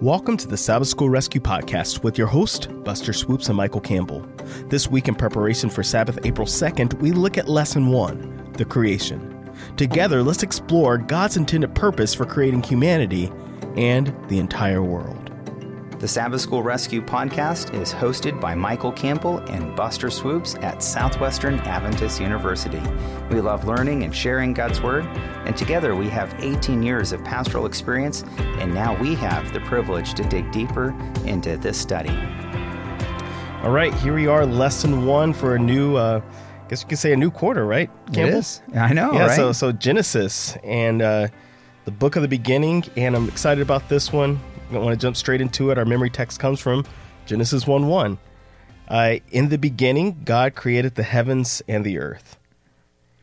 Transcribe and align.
Welcome 0.00 0.36
to 0.36 0.46
the 0.46 0.56
Sabbath 0.56 0.86
School 0.86 1.10
Rescue 1.10 1.40
Podcast 1.40 2.04
with 2.04 2.16
your 2.16 2.28
host, 2.28 2.68
Buster 2.84 3.12
Swoops 3.12 3.48
and 3.48 3.56
Michael 3.56 3.80
Campbell. 3.80 4.24
This 4.68 4.88
week, 4.88 5.08
in 5.08 5.16
preparation 5.16 5.68
for 5.68 5.82
Sabbath 5.82 6.20
April 6.24 6.46
2nd, 6.46 6.94
we 7.00 7.10
look 7.10 7.36
at 7.36 7.48
Lesson 7.48 7.88
1 7.88 8.52
The 8.52 8.64
Creation. 8.64 9.50
Together, 9.76 10.22
let's 10.22 10.44
explore 10.44 10.98
God's 10.98 11.36
intended 11.36 11.74
purpose 11.74 12.14
for 12.14 12.24
creating 12.24 12.62
humanity 12.62 13.32
and 13.76 14.14
the 14.28 14.38
entire 14.38 14.84
world. 14.84 15.17
The 15.98 16.06
Sabbath 16.06 16.40
School 16.40 16.62
Rescue 16.62 17.02
podcast 17.02 17.74
is 17.74 17.92
hosted 17.92 18.40
by 18.40 18.54
Michael 18.54 18.92
Campbell 18.92 19.38
and 19.48 19.74
Buster 19.74 20.10
Swoops 20.10 20.54
at 20.62 20.80
Southwestern 20.80 21.58
Adventist 21.60 22.20
University. 22.20 22.80
We 23.32 23.40
love 23.40 23.64
learning 23.64 24.04
and 24.04 24.14
sharing 24.14 24.54
God's 24.54 24.80
Word, 24.80 25.06
and 25.44 25.56
together 25.56 25.96
we 25.96 26.08
have 26.10 26.32
18 26.38 26.84
years 26.84 27.10
of 27.10 27.24
pastoral 27.24 27.66
experience, 27.66 28.22
and 28.38 28.72
now 28.72 28.96
we 29.02 29.16
have 29.16 29.52
the 29.52 29.58
privilege 29.62 30.14
to 30.14 30.22
dig 30.22 30.48
deeper 30.52 30.96
into 31.24 31.56
this 31.56 31.76
study. 31.76 32.16
All 33.64 33.72
right, 33.72 33.92
here 33.94 34.14
we 34.14 34.28
are, 34.28 34.46
lesson 34.46 35.04
one 35.04 35.32
for 35.32 35.56
a 35.56 35.58
new, 35.58 35.96
uh, 35.96 36.20
I 36.64 36.68
guess 36.68 36.82
you 36.82 36.88
could 36.88 36.98
say 36.98 37.12
a 37.12 37.16
new 37.16 37.32
quarter, 37.32 37.66
right? 37.66 37.90
Campbell? 38.12 38.36
It 38.36 38.38
is. 38.38 38.62
I 38.72 38.92
know, 38.92 39.14
yeah, 39.14 39.26
right? 39.26 39.36
so, 39.36 39.50
so 39.50 39.72
Genesis 39.72 40.56
and 40.62 41.02
uh, 41.02 41.26
the 41.86 41.90
book 41.90 42.14
of 42.14 42.22
the 42.22 42.28
beginning, 42.28 42.84
and 42.96 43.16
I'm 43.16 43.28
excited 43.28 43.62
about 43.62 43.88
this 43.88 44.12
one. 44.12 44.38
I 44.70 44.78
want 44.78 44.98
to 44.98 45.04
jump 45.04 45.16
straight 45.16 45.40
into 45.40 45.70
it. 45.70 45.78
Our 45.78 45.84
memory 45.84 46.10
text 46.10 46.40
comes 46.40 46.60
from 46.60 46.84
Genesis 47.26 47.66
1 47.66 47.86
1. 47.86 48.18
Uh, 48.88 49.16
in 49.30 49.48
the 49.48 49.58
beginning, 49.58 50.22
God 50.24 50.54
created 50.54 50.94
the 50.94 51.02
heavens 51.02 51.62
and 51.68 51.84
the 51.84 51.98
earth. 51.98 52.38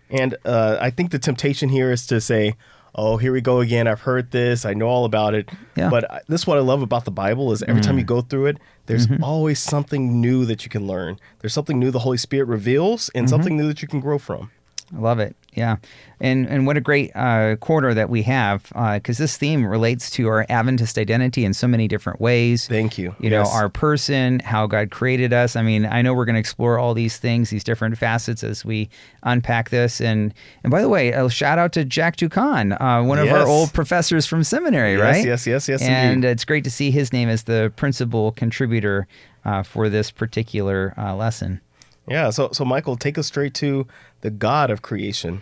And 0.09 0.37
uh, 0.45 0.77
I 0.79 0.91
think 0.91 1.11
the 1.11 1.19
temptation 1.19 1.69
here 1.69 1.91
is 1.91 2.05
to 2.07 2.21
say, 2.21 2.55
oh, 2.93 3.17
here 3.17 3.31
we 3.31 3.41
go 3.41 3.59
again. 3.59 3.87
I've 3.87 4.01
heard 4.01 4.31
this. 4.31 4.65
I 4.65 4.73
know 4.73 4.87
all 4.87 5.05
about 5.05 5.33
it. 5.33 5.49
Yeah. 5.75 5.89
But 5.89 6.23
this 6.27 6.41
is 6.41 6.47
what 6.47 6.57
I 6.57 6.61
love 6.61 6.81
about 6.81 7.05
the 7.05 7.11
Bible 7.11 7.51
is 7.51 7.63
every 7.63 7.81
mm. 7.81 7.85
time 7.85 7.97
you 7.97 8.05
go 8.05 8.21
through 8.21 8.47
it, 8.47 8.57
there's 8.85 9.07
mm-hmm. 9.07 9.23
always 9.23 9.59
something 9.59 10.21
new 10.21 10.45
that 10.45 10.63
you 10.63 10.69
can 10.69 10.87
learn. 10.87 11.19
There's 11.39 11.53
something 11.53 11.79
new 11.79 11.91
the 11.91 11.99
Holy 11.99 12.17
Spirit 12.17 12.45
reveals 12.45 13.09
and 13.09 13.25
mm-hmm. 13.25 13.29
something 13.29 13.57
new 13.57 13.67
that 13.67 13.81
you 13.81 13.87
can 13.87 13.99
grow 13.99 14.17
from. 14.17 14.51
I 14.93 14.99
love 14.99 15.19
it. 15.19 15.35
Yeah, 15.55 15.77
and 16.19 16.45
and 16.47 16.67
what 16.67 16.75
a 16.75 16.81
great 16.81 17.15
uh, 17.15 17.55
quarter 17.55 17.93
that 17.93 18.09
we 18.09 18.23
have 18.23 18.63
because 18.93 19.19
uh, 19.19 19.23
this 19.23 19.37
theme 19.37 19.65
relates 19.65 20.09
to 20.11 20.27
our 20.27 20.45
Adventist 20.49 20.97
identity 20.97 21.45
in 21.45 21.53
so 21.53 21.65
many 21.65 21.87
different 21.87 22.19
ways. 22.19 22.67
Thank 22.67 22.97
you. 22.97 23.15
You 23.19 23.29
yes. 23.29 23.47
know, 23.47 23.53
our 23.53 23.69
person, 23.69 24.41
how 24.41 24.67
God 24.67 24.91
created 24.91 25.31
us. 25.31 25.55
I 25.55 25.61
mean, 25.61 25.85
I 25.85 26.01
know 26.01 26.13
we're 26.13 26.25
going 26.25 26.35
to 26.35 26.41
explore 26.41 26.77
all 26.77 26.93
these 26.93 27.17
things, 27.17 27.51
these 27.51 27.63
different 27.63 27.97
facets 27.97 28.43
as 28.43 28.65
we 28.65 28.89
unpack 29.23 29.69
this. 29.69 30.01
And 30.01 30.33
and 30.63 30.71
by 30.71 30.81
the 30.81 30.89
way, 30.89 31.09
a 31.09 31.29
shout 31.29 31.57
out 31.57 31.71
to 31.73 31.85
Jacques 31.85 32.17
Doukhan, 32.17 32.75
uh, 32.79 33.03
one 33.05 33.17
yes. 33.17 33.27
of 33.27 33.33
our 33.33 33.47
old 33.47 33.71
professors 33.71 34.25
from 34.25 34.43
seminary, 34.43 34.93
yes, 34.93 35.01
right? 35.01 35.25
Yes, 35.25 35.47
yes, 35.47 35.69
yes. 35.69 35.81
And 35.81 36.15
indeed. 36.15 36.27
it's 36.27 36.43
great 36.43 36.65
to 36.65 36.71
see 36.71 36.91
his 36.91 37.13
name 37.13 37.29
as 37.29 37.43
the 37.43 37.71
principal 37.77 38.33
contributor 38.33 39.07
uh, 39.45 39.63
for 39.63 39.87
this 39.87 40.11
particular 40.11 40.93
uh, 40.97 41.15
lesson. 41.15 41.61
Yeah. 42.07 42.29
So 42.29 42.49
so 42.51 42.65
Michael, 42.65 42.95
take 42.95 43.17
us 43.17 43.27
straight 43.27 43.53
to 43.55 43.87
the 44.21 44.29
God 44.29 44.69
of 44.69 44.81
creation. 44.81 45.41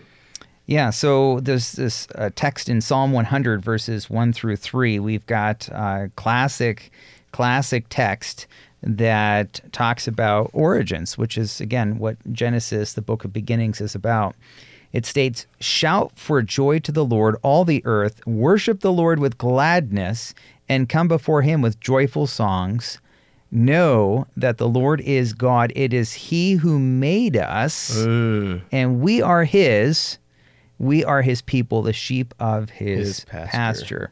Yeah, 0.66 0.92
so 0.92 1.42
there's 1.42 1.74
this 1.74 2.08
uh, 2.16 2.30
text 2.36 2.70
in 2.70 2.80
Psalm 2.80 3.12
100, 3.12 3.62
verses 3.62 4.10
1 4.10 4.32
through 4.32 4.56
3. 4.56 4.98
We've 5.00 5.26
got 5.26 5.68
uh, 5.74 6.08
classic, 6.16 6.90
classic 7.34 7.88
text 7.90 8.48
that 8.82 9.60
talks 9.74 10.08
about 10.08 10.50
origins, 10.54 11.18
which 11.18 11.38
is, 11.38 11.60
again, 11.60 12.00
what 12.00 12.16
Genesis, 12.32 12.94
the 12.94 13.02
book 13.02 13.26
of 13.26 13.34
beginnings, 13.34 13.82
is 13.82 13.94
about. 13.94 14.36
It 14.94 15.06
states, 15.06 15.48
Shout 15.60 16.14
for 16.16 16.42
joy 16.42 16.80
to 16.80 16.94
the 16.94 17.04
Lord, 17.06 17.36
all 17.42 17.66
the 17.66 17.82
earth, 17.86 18.26
worship 18.26 18.80
the 18.80 18.94
Lord 18.94 19.20
with 19.20 19.38
gladness, 19.38 20.34
and 20.70 20.88
come 20.88 21.10
before 21.10 21.42
him 21.42 21.62
with 21.62 21.80
joyful 21.82 22.26
songs. 22.26 23.00
Know 23.56 24.26
that 24.36 24.58
the 24.58 24.68
Lord 24.68 25.00
is 25.02 25.34
God. 25.34 25.72
It 25.76 25.94
is 25.94 26.14
he 26.14 26.54
who 26.54 26.80
made 26.80 27.38
us, 27.38 27.96
and 28.72 29.00
we 29.00 29.22
are 29.22 29.44
his 29.44 30.18
we 30.80 31.06
are 31.06 31.22
his 31.22 31.42
people, 31.42 31.84
the 31.84 31.94
sheep 31.94 32.34
of 32.40 32.72
his, 32.72 33.20
his 33.20 33.26
pasture. 33.26 33.52
pasture. 33.52 34.12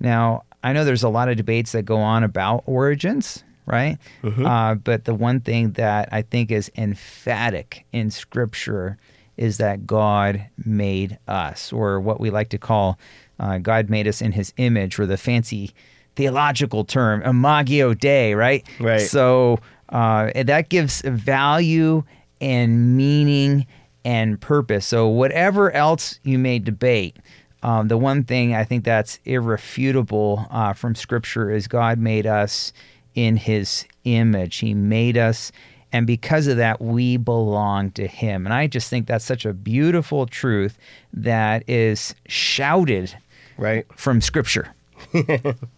Now, 0.00 0.44
I 0.62 0.72
know 0.72 0.84
there's 0.84 1.02
a 1.02 1.08
lot 1.08 1.28
of 1.28 1.36
debates 1.36 1.72
that 1.72 1.82
go 1.82 1.98
on 1.98 2.22
about 2.24 2.62
origins, 2.66 3.44
right? 3.66 3.98
Mm-hmm. 4.22 4.46
Uh, 4.46 4.74
but 4.76 5.04
the 5.04 5.14
one 5.14 5.40
thing 5.40 5.72
that 5.72 6.08
I 6.12 6.22
think 6.22 6.50
is 6.50 6.70
emphatic 6.76 7.84
in 7.92 8.10
Scripture 8.10 8.98
is 9.36 9.58
that 9.58 9.86
God 9.86 10.46
made 10.64 11.18
us, 11.28 11.72
or 11.72 12.00
what 12.00 12.20
we 12.20 12.30
like 12.30 12.50
to 12.50 12.58
call 12.58 12.98
uh, 13.38 13.58
God 13.58 13.90
made 13.90 14.08
us 14.08 14.22
in 14.22 14.32
his 14.32 14.54
image, 14.56 14.98
or 14.98 15.06
the 15.06 15.18
fancy 15.18 15.72
theological 16.16 16.84
term, 16.84 17.22
imago 17.22 17.94
Dei, 17.94 18.34
right? 18.34 18.66
Right. 18.80 18.98
So 18.98 19.60
uh, 19.90 20.30
that 20.34 20.68
gives 20.68 21.02
value 21.02 22.02
and 22.40 22.96
meaning 22.96 23.66
and 24.04 24.40
purpose. 24.40 24.86
So, 24.86 25.08
whatever 25.08 25.70
else 25.72 26.20
you 26.22 26.38
may 26.38 26.58
debate, 26.58 27.16
um, 27.62 27.88
the 27.88 27.96
one 27.96 28.22
thing 28.24 28.54
I 28.54 28.64
think 28.64 28.84
that's 28.84 29.18
irrefutable 29.24 30.46
uh, 30.50 30.72
from 30.74 30.94
Scripture 30.94 31.50
is 31.50 31.66
God 31.66 31.98
made 31.98 32.26
us 32.26 32.72
in 33.14 33.36
His 33.36 33.84
image. 34.04 34.58
He 34.58 34.74
made 34.74 35.16
us, 35.16 35.50
and 35.92 36.06
because 36.06 36.46
of 36.46 36.56
that, 36.58 36.80
we 36.80 37.16
belong 37.16 37.90
to 37.92 38.06
Him. 38.06 38.46
And 38.46 38.54
I 38.54 38.68
just 38.68 38.88
think 38.90 39.06
that's 39.06 39.24
such 39.24 39.44
a 39.44 39.52
beautiful 39.52 40.26
truth 40.26 40.78
that 41.12 41.68
is 41.68 42.14
shouted 42.28 43.16
right 43.58 43.86
from 43.96 44.20
Scripture. 44.20 44.74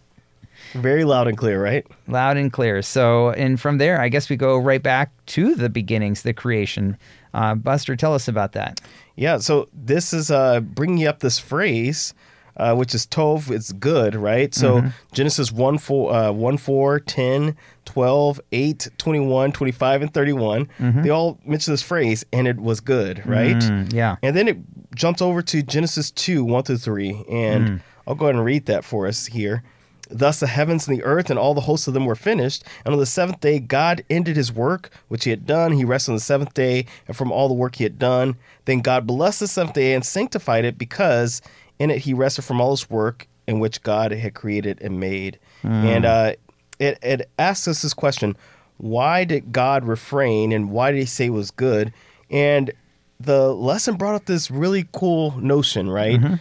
Very 0.73 1.03
loud 1.03 1.27
and 1.27 1.37
clear, 1.37 1.61
right? 1.61 1.85
Loud 2.07 2.37
and 2.37 2.51
clear. 2.51 2.81
So, 2.81 3.31
and 3.31 3.59
from 3.59 3.77
there, 3.77 4.01
I 4.01 4.09
guess 4.09 4.29
we 4.29 4.35
go 4.35 4.57
right 4.57 4.81
back 4.81 5.11
to 5.27 5.55
the 5.55 5.69
beginnings, 5.69 6.21
the 6.23 6.33
creation. 6.33 6.97
Uh, 7.33 7.55
Buster, 7.55 7.95
tell 7.95 8.13
us 8.13 8.27
about 8.27 8.53
that. 8.53 8.81
Yeah, 9.15 9.37
so 9.37 9.67
this 9.73 10.13
is 10.13 10.31
uh, 10.31 10.61
bringing 10.61 11.05
up 11.05 11.19
this 11.19 11.39
phrase, 11.39 12.13
uh, 12.57 12.75
which 12.75 12.93
is 12.93 13.05
tov, 13.05 13.49
it's 13.49 13.71
good, 13.71 14.15
right? 14.15 14.53
So 14.53 14.75
mm-hmm. 14.75 14.89
Genesis 15.13 15.51
1 15.51 15.77
4, 15.77 16.13
uh, 16.13 16.31
1 16.31 16.57
4, 16.57 16.99
10, 16.99 17.57
12, 17.85 18.41
8, 18.51 18.87
21, 18.97 19.51
25, 19.51 20.01
and 20.01 20.13
31, 20.13 20.65
mm-hmm. 20.65 21.01
they 21.01 21.09
all 21.09 21.39
mention 21.45 21.73
this 21.73 21.81
phrase, 21.81 22.25
and 22.31 22.47
it 22.47 22.59
was 22.59 22.79
good, 22.79 23.25
right? 23.25 23.55
Mm, 23.55 23.93
yeah. 23.93 24.17
And 24.21 24.35
then 24.35 24.47
it 24.47 24.57
jumps 24.95 25.21
over 25.21 25.41
to 25.41 25.63
Genesis 25.63 26.11
2, 26.11 26.43
1 26.43 26.63
through 26.63 26.77
3, 26.77 27.25
and 27.29 27.67
mm. 27.67 27.81
I'll 28.07 28.15
go 28.15 28.25
ahead 28.25 28.35
and 28.35 28.45
read 28.45 28.65
that 28.65 28.83
for 28.83 29.07
us 29.07 29.25
here. 29.25 29.63
Thus 30.09 30.39
the 30.39 30.47
heavens 30.47 30.87
and 30.87 30.97
the 30.97 31.03
earth 31.03 31.29
and 31.29 31.37
all 31.37 31.53
the 31.53 31.61
hosts 31.61 31.87
of 31.87 31.93
them 31.93 32.05
were 32.05 32.15
finished. 32.15 32.63
And 32.83 32.93
on 32.93 32.99
the 32.99 33.05
seventh 33.05 33.39
day, 33.39 33.59
God 33.59 34.03
ended 34.09 34.35
his 34.35 34.51
work 34.51 34.89
which 35.07 35.23
he 35.23 35.29
had 35.29 35.45
done. 35.45 35.73
He 35.73 35.85
rested 35.85 36.11
on 36.11 36.15
the 36.17 36.21
seventh 36.21 36.53
day 36.53 36.85
and 37.07 37.15
from 37.15 37.31
all 37.31 37.47
the 37.47 37.53
work 37.53 37.75
he 37.75 37.83
had 37.83 37.99
done. 37.99 38.35
Then 38.65 38.81
God 38.81 39.05
blessed 39.05 39.41
the 39.41 39.47
seventh 39.47 39.75
day 39.75 39.93
and 39.93 40.05
sanctified 40.05 40.65
it 40.65 40.77
because 40.77 41.41
in 41.77 41.91
it 41.91 41.99
he 41.99 42.13
rested 42.13 42.43
from 42.43 42.59
all 42.59 42.71
his 42.71 42.89
work 42.89 43.27
in 43.47 43.59
which 43.59 43.83
God 43.83 44.11
had 44.11 44.33
created 44.33 44.81
and 44.81 44.99
made. 44.99 45.39
Mm. 45.63 45.83
And 45.83 46.05
uh, 46.05 46.33
it, 46.79 46.99
it 47.01 47.29
asks 47.37 47.67
us 47.67 47.81
this 47.81 47.93
question 47.93 48.35
why 48.77 49.25
did 49.25 49.51
God 49.51 49.83
refrain 49.83 50.53
and 50.53 50.71
why 50.71 50.91
did 50.91 50.99
he 50.99 51.05
say 51.05 51.25
it 51.25 51.31
was 51.31 51.51
good? 51.51 51.93
And 52.31 52.71
the 53.19 53.53
lesson 53.53 53.95
brought 53.95 54.15
up 54.15 54.25
this 54.25 54.49
really 54.49 54.87
cool 54.93 55.37
notion, 55.39 55.89
right? 55.89 56.19
Mm-hmm. 56.19 56.35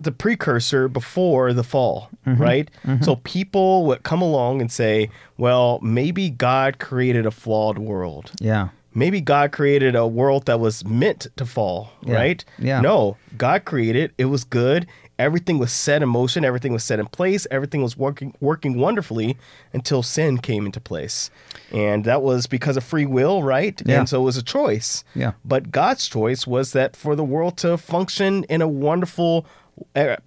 The 0.00 0.12
precursor 0.12 0.88
before 0.88 1.52
the 1.52 1.64
fall, 1.64 2.08
mm-hmm. 2.26 2.40
right? 2.40 2.70
Mm-hmm. 2.84 3.02
So 3.02 3.16
people 3.16 3.86
would 3.86 4.02
come 4.04 4.22
along 4.22 4.60
and 4.60 4.70
say, 4.70 5.10
well, 5.38 5.80
maybe 5.82 6.30
God 6.30 6.78
created 6.78 7.26
a 7.26 7.30
flawed 7.30 7.78
world. 7.78 8.30
Yeah. 8.40 8.68
Maybe 8.94 9.20
God 9.20 9.52
created 9.52 9.94
a 9.94 10.06
world 10.06 10.46
that 10.46 10.60
was 10.60 10.84
meant 10.84 11.28
to 11.36 11.46
fall, 11.46 11.92
yeah. 12.02 12.14
right? 12.14 12.44
Yeah. 12.58 12.80
No, 12.80 13.16
God 13.36 13.64
created 13.64 14.12
it 14.18 14.26
was 14.26 14.44
good 14.44 14.86
everything 15.20 15.58
was 15.58 15.70
set 15.70 16.02
in 16.02 16.08
motion, 16.08 16.44
everything 16.44 16.72
was 16.72 16.82
set 16.82 16.98
in 16.98 17.06
place, 17.06 17.46
everything 17.50 17.82
was 17.82 17.96
working 17.96 18.34
working 18.40 18.78
wonderfully 18.78 19.36
until 19.72 20.02
sin 20.02 20.38
came 20.38 20.64
into 20.66 20.80
place. 20.80 21.30
And 21.70 22.04
that 22.04 22.22
was 22.22 22.46
because 22.46 22.76
of 22.76 22.82
free 22.82 23.06
will, 23.06 23.42
right? 23.42 23.80
Yeah. 23.84 24.00
And 24.00 24.08
so 24.08 24.22
it 24.22 24.24
was 24.24 24.38
a 24.38 24.42
choice. 24.42 25.04
Yeah. 25.14 25.32
But 25.44 25.70
God's 25.70 26.08
choice 26.08 26.46
was 26.46 26.72
that 26.72 26.96
for 26.96 27.14
the 27.14 27.24
world 27.24 27.58
to 27.58 27.76
function 27.76 28.44
in 28.44 28.62
a 28.62 28.68
wonderful 28.68 29.46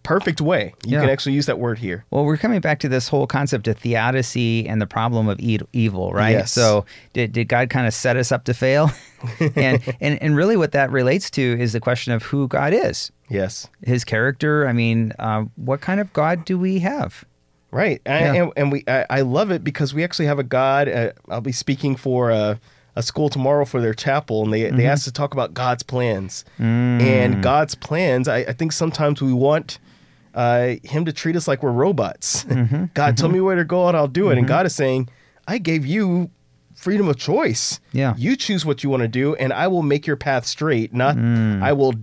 perfect 0.04 0.42
way. 0.42 0.74
You 0.86 0.94
yeah. 0.94 1.02
can 1.02 1.10
actually 1.10 1.34
use 1.34 1.46
that 1.46 1.60
word 1.60 1.80
here. 1.80 2.06
Well, 2.12 2.26
we're 2.26 2.38
coming 2.38 2.62
back 2.62 2.80
to 2.80 2.90
this 2.90 3.08
whole 3.08 3.28
concept 3.28 3.68
of 3.68 3.78
theodicy 3.78 4.68
and 4.68 4.82
the 4.82 4.88
problem 4.88 5.28
of 5.28 5.40
evil, 5.40 6.14
right? 6.14 6.32
Yes. 6.32 6.52
So, 6.52 6.86
did, 7.14 7.32
did 7.32 7.48
God 7.48 7.70
kind 7.70 7.88
of 7.88 7.94
set 7.94 8.18
us 8.18 8.32
up 8.32 8.46
to 8.46 8.54
fail? 8.54 8.92
and, 9.56 9.82
and 10.02 10.22
and 10.22 10.36
really, 10.36 10.58
what 10.58 10.72
that 10.74 10.92
relates 10.92 11.30
to 11.32 11.42
is 11.60 11.74
the 11.74 11.80
question 11.80 12.14
of 12.14 12.24
who 12.24 12.48
God 12.48 12.74
is. 12.74 13.12
Yes. 13.30 13.68
His 13.82 14.04
character. 14.04 14.68
I 14.68 14.74
mean, 14.74 15.14
uh, 15.20 15.46
what 15.56 15.82
kind 15.82 16.00
of 16.00 16.12
God 16.14 16.46
do 16.46 16.58
we 16.58 16.80
have? 16.80 17.26
Right. 17.72 18.02
Yeah. 18.06 18.34
And, 18.34 18.54
and, 18.56 18.72
we, 18.72 18.84
I, 18.88 19.06
I, 19.10 19.22
love 19.22 19.50
it 19.50 19.64
because 19.64 19.96
we 19.96 20.04
actually 20.04 20.28
have 20.28 20.38
a 20.38 20.44
God. 20.44 20.88
Uh, 20.88 21.12
I'll 21.30 21.42
be 21.42 21.52
speaking 21.52 21.96
for. 21.96 22.32
Uh, 22.32 22.58
a 22.96 23.04
school 23.04 23.30
tomorrow 23.30 23.66
for 23.66 23.82
their 23.82 23.94
chapel, 23.94 24.44
and 24.44 24.54
they 24.54 24.62
mm-hmm. 24.62 24.78
they 24.78 24.86
asked 24.86 25.06
to 25.06 25.12
talk 25.12 25.34
about 25.34 25.54
God's 25.54 25.84
plans. 25.84 26.46
Mm. 26.60 27.02
And 27.02 27.44
God's 27.44 27.76
plans, 27.76 28.28
I, 28.28 28.40
I 28.40 28.54
think 28.54 28.72
sometimes 28.72 29.22
we 29.22 29.34
want 29.34 29.80
uh, 30.34 30.76
him 30.84 31.06
to 31.06 31.14
treat 31.14 31.36
us 31.36 31.48
like 31.48 31.64
we're 31.64 31.72
robots. 31.72 32.46
Mm-hmm. 32.54 32.86
God, 32.94 33.18
tell 33.18 33.30
me 33.30 33.42
where 33.42 33.56
to 33.56 33.66
go 33.66 33.88
and 33.88 33.98
I'll 33.98 34.08
do 34.08 34.30
it. 34.30 34.38
And 34.38 34.48
God 34.48 34.66
is 34.66 34.76
saying, 34.76 35.10
I 35.48 35.58
gave 35.58 35.86
you 35.88 36.30
freedom 36.76 37.08
of 37.08 37.18
choice. 37.18 37.80
Yeah. 37.94 38.14
You 38.16 38.36
choose 38.36 38.64
what 38.64 38.84
you 38.84 38.90
want 38.90 39.02
to 39.02 39.08
do, 39.08 39.36
and 39.36 39.52
I 39.52 39.68
will 39.68 39.82
make 39.82 40.06
your 40.06 40.16
path 40.16 40.46
straight, 40.46 40.94
not 40.94 41.18
I 41.18 41.74
will 41.74 41.94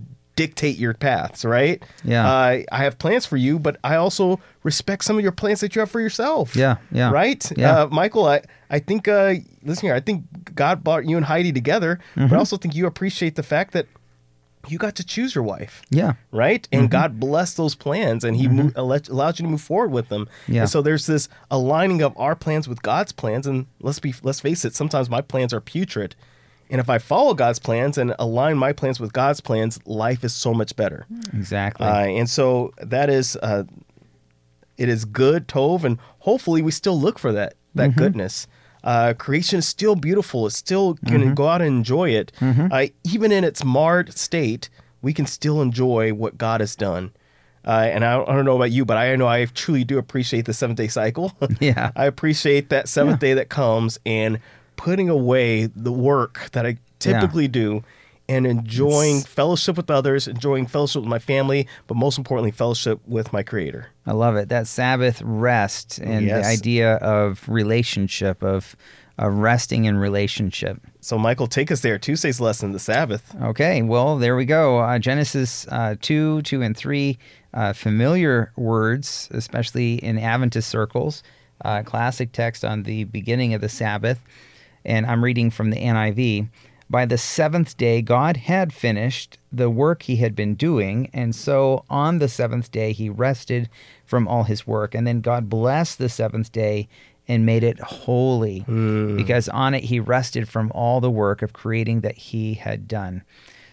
dictate 0.45 0.77
your 0.77 0.93
paths, 0.93 1.43
right? 1.45 1.83
Yeah. 2.03 2.25
Uh, 2.29 2.63
I 2.71 2.83
have 2.83 2.97
plans 2.97 3.25
for 3.25 3.37
you, 3.37 3.59
but 3.59 3.77
I 3.83 3.95
also 3.95 4.39
respect 4.63 5.03
some 5.03 5.17
of 5.17 5.23
your 5.23 5.31
plans 5.41 5.59
that 5.61 5.75
you 5.75 5.79
have 5.81 5.91
for 5.91 6.01
yourself. 6.01 6.55
Yeah, 6.55 6.77
yeah. 6.91 7.11
Right? 7.11 7.41
Yeah. 7.57 7.81
Uh, 7.83 7.87
Michael, 7.87 8.25
I, 8.27 8.41
I 8.69 8.79
think, 8.79 9.07
uh, 9.07 9.35
listen 9.63 9.87
here, 9.87 9.95
I 9.95 9.99
think 9.99 10.23
God 10.55 10.83
brought 10.83 11.05
you 11.05 11.17
and 11.17 11.25
Heidi 11.25 11.51
together, 11.51 11.99
Mm-hmm. 12.15 12.27
but 12.29 12.35
I 12.35 12.39
also 12.39 12.57
think 12.57 12.75
you 12.75 12.85
appreciate 12.87 13.35
the 13.35 13.43
fact 13.43 13.73
that 13.73 13.85
you 14.67 14.77
got 14.77 14.93
to 14.95 15.03
choose 15.03 15.33
your 15.33 15.43
wife 15.43 15.81
Yeah. 15.89 16.13
right? 16.31 16.67
And 16.71 16.83
Mm-hmm. 16.83 16.91
God 16.91 17.19
blessed 17.19 17.57
those 17.57 17.73
plans, 17.75 18.23
and 18.23 18.35
He 18.37 18.47
mo- 18.47 18.71
alle- 18.75 19.01
allowed 19.09 19.39
you 19.39 19.45
to 19.45 19.51
move 19.51 19.61
forward 19.61 19.91
with 19.91 20.09
them. 20.09 20.27
Yeah. 20.47 20.61
And 20.61 20.69
so 20.69 20.81
there's 20.81 21.05
this 21.07 21.27
aligning 21.49 22.01
of 22.03 22.13
our 22.15 22.35
plans 22.35 22.67
with 22.69 22.81
God's 22.83 23.11
plans, 23.11 23.47
and 23.47 23.65
let's 23.79 23.99
be 23.99 24.13
let's 24.23 24.39
face 24.39 24.63
it, 24.65 24.75
sometimes 24.75 25.09
my 25.09 25.21
plans 25.21 25.51
are 25.53 25.61
putrid, 25.61 26.15
and 26.71 26.79
if 26.79 26.89
I 26.89 26.97
follow 26.97 27.33
God's 27.35 27.59
plans 27.59 27.97
and 27.99 28.15
align 28.17 28.57
my 28.57 28.73
plans 28.73 28.99
with 28.99 29.13
God's 29.13 29.41
plans, 29.41 29.79
life 29.85 30.23
is 30.23 30.33
so 30.33 30.53
much 30.53 30.75
better. 30.75 31.05
Exactly. 31.33 31.85
Uh, 31.85 32.05
and 32.05 32.27
so 32.29 32.71
that 32.81 33.09
is, 33.09 33.35
uh, 33.43 33.63
it 34.77 34.89
is 34.89 35.05
good, 35.05 35.47
tov, 35.47 35.83
and 35.83 35.99
hopefully 36.19 36.61
we 36.61 36.71
still 36.71 36.99
look 36.99 37.19
for 37.19 37.31
that 37.33 37.53
that 37.75 37.91
Mm-hmm. 37.91 37.99
goodness. 37.99 38.47
Uh, 38.83 39.13
creation 39.13 39.59
is 39.59 39.67
still 39.67 39.95
beautiful. 39.95 40.47
It's 40.47 40.57
still 40.57 40.93
going 41.05 41.21
Mm-hmm. 41.21 41.29
to 41.29 41.35
go 41.35 41.47
out 41.47 41.61
and 41.61 41.77
enjoy 41.77 42.09
it. 42.09 42.31
Uh, 42.41 42.87
even 43.03 43.31
in 43.31 43.43
its 43.43 43.63
marred 43.63 44.11
state, 44.17 44.69
we 45.03 45.13
can 45.13 45.25
still 45.27 45.61
enjoy 45.61 46.13
what 46.13 46.37
God 46.37 46.61
has 46.61 46.75
done. 46.75 47.11
Uh, 47.63 47.89
and 47.93 48.03
I 48.03 48.17
don't, 48.17 48.27
I 48.29 48.33
don't 48.35 48.45
know 48.45 48.55
about 48.55 48.71
you, 48.71 48.83
but 48.85 48.97
I 48.97 49.15
know 49.15 49.27
I 49.27 49.45
truly 49.45 49.83
do 49.83 49.99
appreciate 49.99 50.45
the 50.45 50.53
seventh 50.53 50.77
day 50.77 50.87
cycle. 50.87 51.31
Yeah. 51.59 51.91
I 51.95 52.05
appreciate 52.05 52.69
that 52.69 52.89
seventh 52.89 53.19
day 53.19 53.35
that 53.35 53.49
comes 53.49 53.99
and 54.03 54.39
putting 54.81 55.09
away 55.09 55.67
the 55.67 55.91
work 55.91 56.49
that 56.53 56.65
I 56.65 56.77
typically 56.97 57.47
do 57.47 57.83
and 58.27 58.47
enjoying 58.47 59.21
fellowship 59.21 59.77
with 59.77 59.91
others, 59.91 60.27
enjoying 60.27 60.65
fellowship 60.65 61.03
with 61.03 61.09
my 61.09 61.19
family, 61.19 61.67
but 61.85 61.95
most 61.95 62.17
importantly, 62.17 62.49
fellowship 62.49 62.99
with 63.05 63.31
my 63.31 63.43
Creator. 63.43 63.89
I 64.07 64.13
love 64.13 64.35
it. 64.37 64.49
That 64.49 64.65
Sabbath 64.65 65.21
rest 65.23 65.99
and 65.99 66.25
Yes. 66.25 66.43
the 66.45 66.51
idea 66.51 66.93
of 66.95 67.47
relationship, 67.47 68.41
of, 68.41 68.75
of 69.19 69.31
resting 69.35 69.85
in 69.85 69.97
relationship. 69.97 70.81
So, 70.99 71.15
Michael, 71.19 71.45
take 71.45 71.69
us 71.69 71.81
there. 71.81 71.99
Tuesday's 71.99 72.41
lesson, 72.41 72.71
the 72.71 72.79
Sabbath. 72.79 73.35
Okay, 73.39 73.83
well, 73.83 74.17
there 74.17 74.35
we 74.35 74.45
go. 74.45 74.79
Uh, 74.79 74.97
Genesis 74.97 75.67
uh, 75.67 75.95
2, 76.01 76.41
2, 76.41 76.63
and 76.63 76.75
3, 76.75 77.19
uh, 77.53 77.73
familiar 77.73 78.51
words, 78.55 79.29
especially 79.31 79.95
in 79.95 80.17
Adventist 80.17 80.69
circles, 80.69 81.21
uh, 81.65 81.83
classic 81.83 82.31
text 82.31 82.65
on 82.65 82.81
the 82.81 83.03
beginning 83.03 83.53
of 83.53 83.61
the 83.61 83.69
Sabbath. 83.69 84.19
And 84.85 85.05
I'm 85.05 85.23
reading 85.23 85.49
from 85.49 85.69
the 85.69 85.77
NIV. 85.77 86.49
By 86.89 87.05
the 87.05 87.17
seventh 87.17 87.77
day, 87.77 88.01
God 88.01 88.35
had 88.35 88.73
finished 88.73 89.37
the 89.51 89.69
work 89.69 90.03
he 90.03 90.17
had 90.17 90.35
been 90.35 90.55
doing. 90.55 91.09
And 91.13 91.33
so 91.33 91.85
on 91.89 92.19
the 92.19 92.27
seventh 92.27 92.69
day, 92.71 92.91
he 92.91 93.09
rested 93.09 93.69
from 94.05 94.27
all 94.27 94.43
his 94.43 94.67
work. 94.67 94.93
And 94.93 95.07
then 95.07 95.21
God 95.21 95.49
blessed 95.49 95.99
the 95.99 96.09
seventh 96.09 96.51
day 96.51 96.89
and 97.27 97.45
made 97.45 97.63
it 97.63 97.79
holy 97.79 98.59
hmm. 98.59 99.15
because 99.15 99.47
on 99.49 99.73
it 99.73 99.85
he 99.85 100.01
rested 100.01 100.49
from 100.49 100.69
all 100.73 100.99
the 100.99 101.09
work 101.09 101.41
of 101.41 101.53
creating 101.53 102.01
that 102.01 102.17
he 102.17 102.55
had 102.55 102.89
done. 102.89 103.23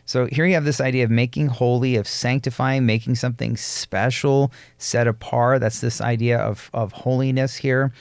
So 0.05 0.27
here 0.27 0.47
you 0.47 0.55
have 0.55 0.65
this 0.65 0.81
idea 0.81 1.05
of 1.05 1.11
making 1.11 1.49
holy, 1.49 1.97
of 1.97 2.09
sanctifying, 2.09 2.87
making 2.87 3.17
something 3.17 3.59
special, 3.59 4.51
set 4.79 5.07
apart. 5.07 5.61
That's 5.61 5.81
this 5.81 6.01
idea 6.01 6.39
of, 6.39 6.71
of 6.73 6.93
holiness 6.93 7.57
here. 7.57 7.93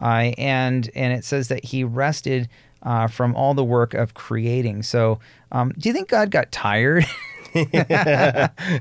Uh, 0.00 0.32
and 0.38 0.90
and 0.94 1.12
it 1.12 1.24
says 1.24 1.48
that 1.48 1.64
he 1.64 1.82
rested 1.84 2.48
uh, 2.82 3.06
from 3.08 3.34
all 3.34 3.54
the 3.54 3.64
work 3.64 3.94
of 3.94 4.14
creating. 4.14 4.82
So 4.82 5.18
um, 5.52 5.72
do 5.78 5.88
you 5.88 5.92
think 5.92 6.08
God 6.08 6.30
got 6.30 6.52
tired? 6.52 7.04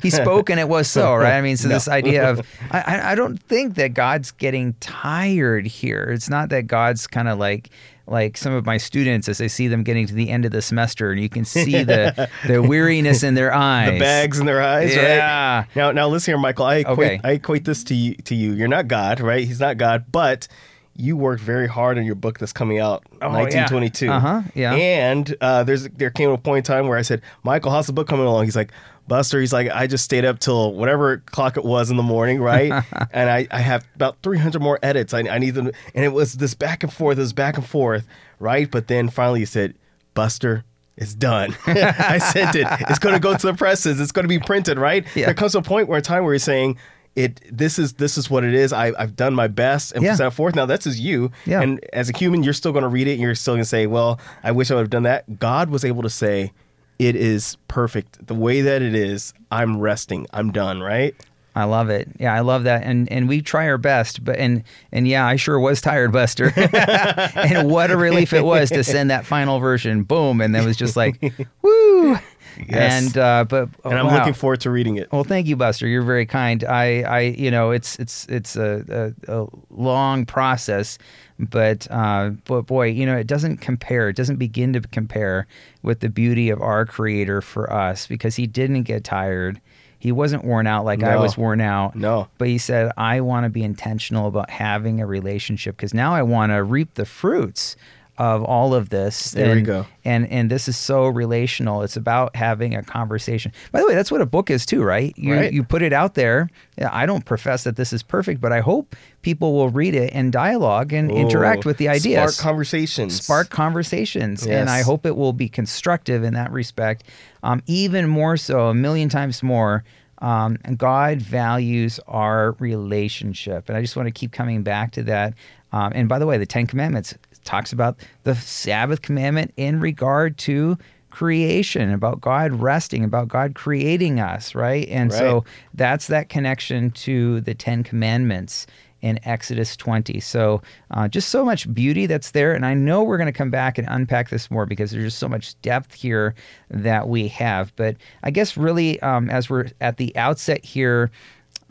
he 0.01 0.09
spoke 0.09 0.49
and 0.49 0.59
it 0.59 0.67
was 0.67 0.87
so, 0.89 1.15
right? 1.15 1.33
I 1.37 1.41
mean, 1.41 1.57
so 1.57 1.67
this 1.69 1.87
idea 1.87 2.29
of 2.29 2.45
I, 2.71 2.81
I- 2.81 3.11
I 3.11 3.15
don't 3.15 3.37
think 3.41 3.75
that 3.75 3.93
God's 3.93 4.31
getting 4.31 4.73
tired 4.79 5.65
here. 5.67 6.09
It's 6.11 6.29
not 6.29 6.49
that 6.49 6.67
God's 6.67 7.07
kind 7.07 7.27
of 7.27 7.37
like 7.39 7.69
like 8.07 8.37
some 8.37 8.53
of 8.53 8.65
my 8.67 8.77
students 8.77 9.27
as 9.27 9.41
I 9.41 9.47
see 9.47 9.67
them 9.67 9.81
getting 9.83 10.05
to 10.07 10.13
the 10.13 10.29
end 10.29 10.45
of 10.45 10.51
the 10.51 10.61
semester 10.61 11.11
and 11.11 11.19
you 11.19 11.29
can 11.29 11.43
see 11.45 11.83
the 11.83 12.29
the 12.45 12.61
weariness 12.67 13.23
in 13.23 13.33
their 13.33 13.53
eyes. 13.53 13.93
The 13.93 13.99
bags 13.99 14.39
in 14.39 14.45
their 14.45 14.61
eyes, 14.61 14.93
Yeah. 14.95 15.57
right? 15.59 15.67
Now, 15.75 15.91
now 15.91 16.07
listen 16.07 16.33
here, 16.33 16.37
Michael. 16.39 16.65
I 16.65 16.75
equate, 16.77 16.97
Okay. 16.97 17.19
I 17.23 17.31
equate 17.31 17.65
this 17.65 17.83
to 17.85 17.95
you. 17.95 18.15
To 18.15 18.35
you, 18.35 18.53
you're 18.53 18.67
not 18.67 18.87
God, 18.87 19.19
right? 19.21 19.45
He's 19.47 19.59
not 19.59 19.77
God, 19.77 20.05
but 20.11 20.47
you 20.95 21.17
worked 21.17 21.41
very 21.41 21.67
hard 21.67 21.97
on 21.97 22.05
your 22.05 22.15
book 22.15 22.39
that's 22.39 22.53
coming 22.53 22.79
out, 22.79 23.03
Oh, 23.21 23.27
yeah. 23.27 23.33
1922. 23.67 24.09
Uh-huh, 24.09 24.41
yeah. 24.53 24.73
And 24.73 25.35
uh, 25.41 25.63
there's 25.63 25.87
there 25.89 26.09
came 26.09 26.29
a 26.29 26.37
point 26.37 26.59
in 26.67 26.73
time 26.73 26.87
where 26.87 26.97
I 26.97 27.01
said, 27.01 27.21
Michael, 27.43 27.71
how's 27.71 27.87
the 27.87 27.93
book 27.93 28.07
coming 28.07 28.25
along? 28.25 28.45
He's 28.45 28.55
like, 28.55 28.71
Buster. 29.07 29.39
He's 29.39 29.53
like, 29.53 29.69
I 29.69 29.87
just 29.87 30.03
stayed 30.03 30.25
up 30.25 30.39
till 30.39 30.73
whatever 30.73 31.17
clock 31.27 31.57
it 31.57 31.65
was 31.65 31.91
in 31.91 31.97
the 31.97 32.03
morning, 32.03 32.39
right? 32.41 32.71
and 33.11 33.29
I, 33.29 33.47
I 33.51 33.59
have 33.59 33.85
about 33.95 34.17
300 34.23 34.61
more 34.61 34.79
edits. 34.81 35.13
I, 35.13 35.19
I 35.21 35.37
need 35.37 35.51
them, 35.51 35.69
and 35.93 36.05
it 36.05 36.13
was 36.13 36.33
this 36.33 36.53
back 36.53 36.81
and 36.83 36.91
forth, 36.91 37.17
this 37.17 37.33
back 37.33 37.57
and 37.57 37.65
forth, 37.65 38.07
right? 38.39 38.69
But 38.71 38.87
then 38.87 39.09
finally, 39.09 39.39
he 39.41 39.45
said, 39.45 39.75
Buster. 40.13 40.63
It's 40.97 41.13
done. 41.13 41.53
I 41.67 42.19
sent 42.19 42.55
it. 42.55 42.65
It's 42.89 42.99
going 42.99 43.15
to 43.15 43.19
go 43.19 43.35
to 43.35 43.47
the 43.47 43.53
presses. 43.53 43.99
It's 43.99 44.13
going 44.13 44.23
to 44.23 44.29
be 44.29 44.39
printed, 44.39 44.79
right? 44.79 45.05
Yeah. 45.13 45.25
There 45.25 45.33
comes 45.33 45.53
a 45.53 45.61
point 45.61 45.89
where 45.89 45.99
a 45.99 46.01
time 46.01 46.23
where 46.23 46.31
he's 46.31 46.45
saying, 46.45 46.77
"It. 47.15 47.41
This 47.51 47.79
is 47.79 47.93
this 47.93 48.17
is 48.17 48.29
what 48.29 48.43
it 48.43 48.53
is. 48.53 48.73
I, 48.73 48.91
I've 48.97 49.15
done 49.15 49.33
my 49.33 49.47
best 49.47 49.93
and 49.93 50.03
Yeah. 50.03 50.15
set 50.15 50.33
forth. 50.33 50.55
Now 50.55 50.65
that's 50.65 50.85
as 50.87 50.99
you. 50.99 51.31
Yeah. 51.45 51.61
And 51.61 51.79
as 51.93 52.09
a 52.09 52.17
human, 52.17 52.43
you're 52.43 52.53
still 52.53 52.71
going 52.71 52.83
to 52.83 52.89
read 52.89 53.07
it. 53.07 53.13
and 53.13 53.21
You're 53.21 53.35
still 53.35 53.53
going 53.53 53.61
to 53.63 53.69
say, 53.69 53.87
"Well, 53.87 54.19
I 54.43 54.51
wish 54.51 54.69
I 54.71 54.75
would 54.75 54.81
have 54.81 54.89
done 54.89 55.03
that." 55.03 55.39
God 55.39 55.69
was 55.69 55.85
able 55.85 56.01
to 56.03 56.09
say, 56.09 56.51
"It 56.99 57.15
is 57.15 57.57
perfect. 57.67 58.27
The 58.27 58.35
way 58.35 58.61
that 58.61 58.81
it 58.81 58.95
is. 58.95 59.33
I'm 59.51 59.79
resting. 59.79 60.27
I'm 60.33 60.51
done." 60.51 60.81
Right? 60.81 61.15
I 61.57 61.63
love 61.63 61.89
it. 61.89 62.09
Yeah, 62.19 62.33
I 62.33 62.41
love 62.41 62.63
that. 62.65 62.83
And 62.83 63.09
and 63.09 63.29
we 63.29 63.41
try 63.41 63.69
our 63.69 63.77
best, 63.77 64.25
but 64.25 64.37
and 64.37 64.61
and 64.91 65.07
yeah, 65.07 65.25
I 65.25 65.37
sure 65.37 65.57
was 65.57 65.79
tired, 65.79 66.11
Buster. 66.11 66.51
and 66.57 67.69
what 67.71 67.91
a 67.91 67.95
relief 67.97 68.33
it 68.33 68.43
was 68.43 68.69
to 68.71 68.83
send 68.83 69.09
that 69.09 69.25
final 69.25 69.59
version. 69.59 70.03
Boom, 70.03 70.41
and 70.41 70.53
it 70.53 70.65
was 70.65 70.75
just 70.75 70.97
like, 70.97 71.21
woo. 71.61 72.17
Yes. 72.57 73.05
And 73.05 73.17
uh, 73.17 73.45
but 73.47 73.69
And 73.83 73.93
I'm 73.93 74.07
wow. 74.07 74.17
looking 74.17 74.33
forward 74.33 74.61
to 74.61 74.71
reading 74.71 74.97
it. 74.97 75.11
Well, 75.11 75.23
thank 75.23 75.47
you, 75.47 75.55
Buster. 75.55 75.87
You're 75.87 76.03
very 76.03 76.25
kind. 76.25 76.63
I, 76.63 77.01
I, 77.01 77.19
you 77.21 77.51
know, 77.51 77.71
it's 77.71 77.97
it's 77.99 78.25
it's 78.27 78.55
a, 78.55 79.13
a, 79.27 79.41
a 79.41 79.47
long 79.69 80.25
process, 80.25 80.97
but 81.39 81.87
uh, 81.91 82.31
but 82.45 82.63
boy, 82.63 82.87
you 82.87 83.05
know, 83.05 83.17
it 83.17 83.27
doesn't 83.27 83.57
compare. 83.57 84.09
It 84.09 84.15
doesn't 84.15 84.37
begin 84.37 84.73
to 84.73 84.81
compare 84.81 85.47
with 85.83 85.99
the 85.99 86.09
beauty 86.09 86.49
of 86.49 86.61
our 86.61 86.85
Creator 86.85 87.41
for 87.41 87.71
us 87.71 88.07
because 88.07 88.35
He 88.35 88.47
didn't 88.47 88.83
get 88.83 89.03
tired. 89.03 89.61
He 89.97 90.11
wasn't 90.11 90.45
worn 90.45 90.67
out 90.67 90.85
like 90.85 91.01
I 91.01 91.15
was 91.15 91.35
worn 91.35 91.61
out. 91.61 91.95
No. 91.95 92.27
But 92.37 92.47
he 92.47 92.59
said, 92.59 92.91
I 92.95 93.21
want 93.21 93.45
to 93.45 93.49
be 93.49 93.63
intentional 93.63 94.27
about 94.27 94.51
having 94.51 95.01
a 95.01 95.05
relationship 95.07 95.77
because 95.77 95.95
now 95.95 96.13
I 96.13 96.21
want 96.21 96.51
to 96.51 96.61
reap 96.61 96.93
the 96.93 97.05
fruits 97.05 97.75
of 98.17 98.43
all 98.43 98.73
of 98.73 98.89
this. 98.89 99.31
There 99.31 99.47
we 99.47 99.57
and, 99.57 99.65
go. 99.65 99.85
And 100.03 100.27
and 100.29 100.49
this 100.49 100.67
is 100.67 100.77
so 100.77 101.07
relational. 101.07 101.81
It's 101.81 101.97
about 101.97 102.35
having 102.35 102.75
a 102.75 102.83
conversation. 102.83 103.51
By 103.71 103.81
the 103.81 103.87
way, 103.87 103.95
that's 103.95 104.11
what 104.11 104.21
a 104.21 104.25
book 104.25 104.49
is 104.49 104.65
too, 104.65 104.83
right? 104.83 105.13
You 105.17 105.33
Right. 105.33 105.51
you 105.53 105.63
put 105.63 105.81
it 105.81 105.91
out 105.93 106.15
there. 106.15 106.49
I 106.81 107.05
don't 107.05 107.25
profess 107.25 107.63
that 107.65 107.75
this 107.75 107.91
is 107.91 108.03
perfect, 108.03 108.39
but 108.41 108.51
I 108.51 108.61
hope 108.61 108.95
people 109.21 109.53
will 109.53 109.69
read 109.69 109.95
it 109.95 110.11
and 110.13 110.31
dialogue 110.31 110.93
and 110.93 111.11
interact 111.11 111.65
Oh, 111.65 111.69
with 111.69 111.77
the 111.77 111.89
ideas. 111.89 112.35
Spark 112.35 112.49
conversations. 112.49 113.21
Spark 113.21 113.49
conversations, 113.49 114.45
and 114.45 114.69
I 114.69 114.81
hope 114.81 115.05
it 115.05 115.15
will 115.15 115.33
be 115.33 115.49
constructive 115.49 116.23
in 116.23 116.33
that 116.35 116.51
respect. 116.51 117.03
Um, 117.43 117.61
even 117.67 118.07
more 118.07 118.37
so, 118.37 118.69
a 118.69 118.73
million 118.73 119.09
times 119.09 119.43
more. 119.43 119.83
Um, 120.19 120.57
God 120.77 121.21
values 121.21 121.99
our 122.07 122.53
relationship, 122.59 123.67
and 123.67 123.77
I 123.77 123.81
just 123.81 123.95
want 123.97 124.07
to 124.07 124.11
keep 124.11 124.31
coming 124.31 124.63
back 124.63 124.91
to 124.93 125.03
that. 125.03 125.33
Um, 125.73 125.91
and 125.93 126.07
by 126.07 126.19
the 126.19 126.25
way, 126.25 126.37
the 126.37 126.45
Ten 126.45 126.67
Commandments 126.67 127.13
talks 127.45 127.71
about 127.71 127.97
the 128.23 128.35
Sabbath 128.35 129.01
commandment 129.01 129.53
in 129.55 129.79
regard 129.79 130.37
to 130.39 130.77
creation, 131.09 131.93
about 131.93 132.19
God 132.19 132.51
resting, 132.51 133.05
about 133.05 133.29
God 133.29 133.55
creating 133.55 134.19
us, 134.19 134.53
right? 134.53 134.85
And 134.89 135.13
so 135.13 135.45
that's 135.73 136.07
that 136.07 136.27
connection 136.27 136.91
to 136.91 137.39
the 137.41 137.53
Ten 137.53 137.83
Commandments 137.83 138.67
in 139.01 139.19
Exodus 139.23 139.77
20. 139.77 140.19
So 140.19 140.61
uh, 140.91 141.07
just 141.07 141.29
so 141.29 141.45
much 141.45 141.73
beauty 141.73 142.05
that's 142.05 142.31
there. 142.31 142.53
And 142.53 142.65
I 142.65 142.73
know 142.73 143.03
we're 143.03 143.17
going 143.17 143.31
to 143.31 143.37
come 143.37 143.51
back 143.51 143.77
and 143.77 143.87
unpack 143.89 144.29
this 144.29 144.49
more 144.49 144.65
because 144.65 144.91
there's 144.91 145.05
just 145.05 145.19
so 145.19 145.29
much 145.29 145.59
depth 145.61 145.93
here 145.93 146.33
that 146.69 147.07
we 147.07 147.27
have. 147.29 147.71
But 147.75 147.97
I 148.23 148.31
guess 148.31 148.57
really, 148.57 148.99
um, 149.01 149.29
as 149.29 149.49
we're 149.49 149.67
at 149.79 149.97
the 149.97 150.13
outset 150.17 150.65
here, 150.65 151.11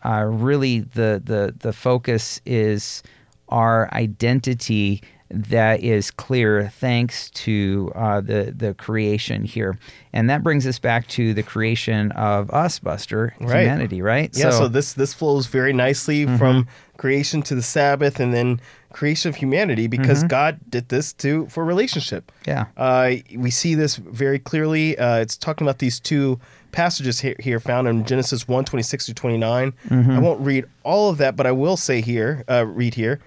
uh, 0.04 0.24
really 0.24 0.80
the, 0.80 1.20
the, 1.24 1.54
the 1.58 1.72
focus 1.72 2.40
is 2.46 3.02
our 3.48 3.92
identity 3.92 5.02
that 5.34 5.80
is 5.82 6.10
clear 6.10 6.68
thanks 6.68 7.30
to 7.30 7.92
uh, 7.94 8.20
the 8.20 8.54
the 8.56 8.74
creation 8.74 9.44
here, 9.44 9.78
and 10.12 10.30
that 10.30 10.42
brings 10.42 10.66
us 10.66 10.78
back 10.78 11.06
to 11.08 11.34
the 11.34 11.42
creation 11.42 12.12
of 12.12 12.50
us, 12.50 12.78
Buster, 12.78 13.34
Right. 13.40 13.62
humanity, 13.62 14.00
right? 14.02 14.30
Yeah, 14.36 14.50
so, 14.50 14.68
this 14.68 14.92
this 14.94 15.12
flows 15.14 15.46
very 15.46 15.72
nicely 15.72 16.24
Mm-hmm. 16.26 16.36
from 16.36 16.66
creation 16.96 17.42
to 17.42 17.54
the 17.54 17.62
Sabbath 17.62 18.20
and 18.20 18.32
then 18.32 18.60
creation 18.92 19.28
of 19.28 19.34
humanity 19.36 19.86
because 19.88 20.18
Mm-hmm. 20.20 20.28
God 20.28 20.60
did 20.68 20.88
this 20.88 21.12
to 21.14 21.46
for 21.46 21.64
relationship. 21.64 22.30
yeah, 22.46 22.66
Uh, 22.76 23.16
we 23.36 23.50
see 23.50 23.74
this 23.74 23.96
very 23.96 24.38
clearly. 24.38 24.96
Uh, 24.96 25.16
it's 25.18 25.36
talking 25.36 25.66
about 25.66 25.78
these 25.80 25.98
two 26.00 26.38
passages 26.70 27.20
here, 27.20 27.36
here 27.40 27.60
found 27.60 27.86
in 27.88 28.04
Genesis 28.04 28.46
1, 28.48 28.64
26 28.64 29.06
to 29.06 29.14
29. 29.14 29.72
Mm-hmm. 29.88 30.10
I 30.10 30.18
won't 30.18 30.40
read 30.40 30.64
all 30.84 31.10
of 31.10 31.18
that, 31.18 31.34
but 31.36 31.46
I 31.46 31.52
will 31.52 31.76
say 31.76 32.00
here, 32.00 32.44
uh, 32.48 32.64
read 32.66 32.94
here. 32.94 33.18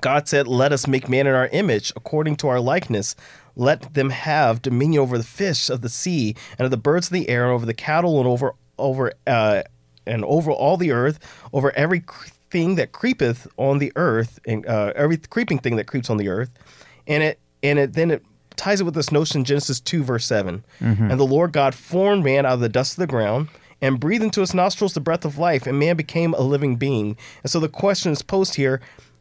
God 0.00 0.28
said, 0.28 0.46
Let 0.46 0.72
us 0.72 0.86
make 0.86 1.08
man 1.08 1.26
in 1.26 1.34
our 1.34 1.48
image, 1.48 1.92
according 1.96 2.36
to 2.36 2.48
our 2.48 2.60
likeness. 2.60 3.14
Let 3.56 3.94
them 3.94 4.10
have 4.10 4.62
dominion 4.62 5.02
over 5.02 5.18
the 5.18 5.24
fish 5.24 5.68
of 5.70 5.82
the 5.82 5.88
sea, 5.88 6.34
and 6.58 6.64
of 6.64 6.70
the 6.70 6.76
birds 6.76 7.08
of 7.08 7.12
the 7.12 7.28
air, 7.28 7.44
and 7.44 7.52
over 7.52 7.66
the 7.66 7.74
cattle, 7.74 8.18
and 8.18 8.28
over 8.28 8.54
over 8.78 9.12
uh, 9.26 9.62
and 10.06 10.24
over 10.24 10.50
all 10.50 10.76
the 10.76 10.92
earth, 10.92 11.18
over 11.52 11.70
every 11.76 12.02
thing 12.50 12.76
that 12.76 12.92
creepeth 12.92 13.46
on 13.56 13.78
the 13.78 13.92
earth, 13.96 14.38
and 14.46 14.66
uh, 14.66 14.92
every 14.96 15.16
creeping 15.16 15.58
thing 15.58 15.76
that 15.76 15.86
creeps 15.86 16.10
on 16.10 16.16
the 16.16 16.28
earth. 16.28 16.50
And 17.06 17.22
it 17.22 17.38
and 17.62 17.78
it 17.78 17.92
then 17.92 18.10
it 18.10 18.24
ties 18.56 18.80
it 18.80 18.84
with 18.84 18.94
this 18.94 19.12
notion, 19.12 19.44
Genesis 19.44 19.80
two 19.80 20.02
verse 20.02 20.24
7 20.24 20.64
And 21.10 21.20
the 21.20 21.26
Lord 21.26 21.52
God 21.52 21.74
formed 21.74 22.24
man 22.24 22.46
out 22.46 22.54
of 22.54 22.60
the 22.60 22.68
dust 22.68 22.92
of 22.94 22.98
the 22.98 23.06
ground 23.06 23.48
and 23.82 23.98
breathed 23.98 24.22
into 24.22 24.40
his 24.40 24.52
nostrils 24.54 24.92
the 24.92 25.00
breath 25.00 25.24
of 25.24 25.38
life, 25.38 25.66
and 25.66 25.78
man 25.78 25.96
became 25.96 26.34
a 26.34 26.42
living 26.42 26.76
being. 26.76 27.16
And 27.42 27.50
so 27.50 27.60
the 27.60 27.68
question 27.68 28.12
is 28.12 28.22
posed 28.22 28.54
here: 28.54 28.80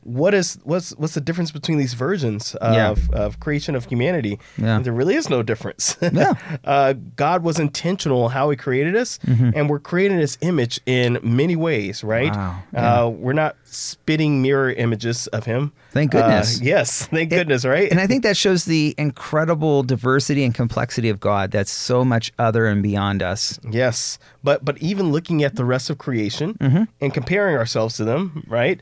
What 0.09 0.33
is 0.33 0.57
what's 0.63 0.89
what's 0.97 1.13
the 1.13 1.21
difference 1.21 1.51
between 1.51 1.77
these 1.77 1.93
versions 1.93 2.55
of, 2.55 2.73
Yeah. 2.73 2.95
of 3.13 3.39
creation 3.39 3.75
of 3.75 3.85
humanity? 3.85 4.39
Yeah. 4.57 4.79
There 4.79 4.93
really 4.93 5.15
is 5.15 5.29
no 5.29 5.43
difference. 5.43 5.95
Yeah. 6.19 6.33
uh, 6.65 6.93
God 7.15 7.43
was 7.43 7.59
intentional 7.59 8.29
how 8.29 8.49
He 8.49 8.57
created 8.57 8.95
us, 8.95 9.19
and 9.27 9.69
we're 9.69 9.79
created 9.79 10.15
in 10.15 10.19
His 10.21 10.37
image 10.41 10.79
in 10.85 11.19
many 11.21 11.55
ways. 11.55 12.03
Right? 12.03 12.33
Mm-hmm. 12.33 12.75
Wow. 12.75 13.05
Uh, 13.05 13.09
we're 13.09 13.33
not 13.33 13.55
spitting 13.65 14.41
mirror 14.41 14.71
images 14.71 15.27
of 15.27 15.45
Him. 15.45 15.71
Thank 15.91 16.13
Uh, 16.15 16.21
goodness. 16.21 16.61
yes, 16.61 17.05
thank 17.07 17.29
goodness. 17.29 17.63
Right? 17.65 17.89
and 17.91 17.99
I 17.99 18.07
think 18.07 18.23
that 18.23 18.35
shows 18.37 18.65
the 18.65 18.95
incredible 18.97 19.83
diversity 19.83 20.43
and 20.43 20.53
complexity 20.55 21.09
of 21.09 21.19
God. 21.19 21.51
That's 21.51 21.71
so 21.71 22.03
much 22.03 22.31
other 22.39 22.65
and 22.65 22.81
beyond 22.81 23.21
us. 23.21 23.59
Yes, 23.69 24.17
but 24.43 24.63
but 24.63 24.77
even 24.79 25.12
looking 25.12 25.43
at 25.43 25.55
the 25.55 25.65
rest 25.65 25.89
of 25.89 25.98
creation 25.98 26.53
Mm-hmm. 26.60 26.84
and 27.01 27.13
comparing 27.13 27.55
ourselves 27.58 27.96
to 27.98 28.03
them, 28.05 28.43
right? 28.48 28.81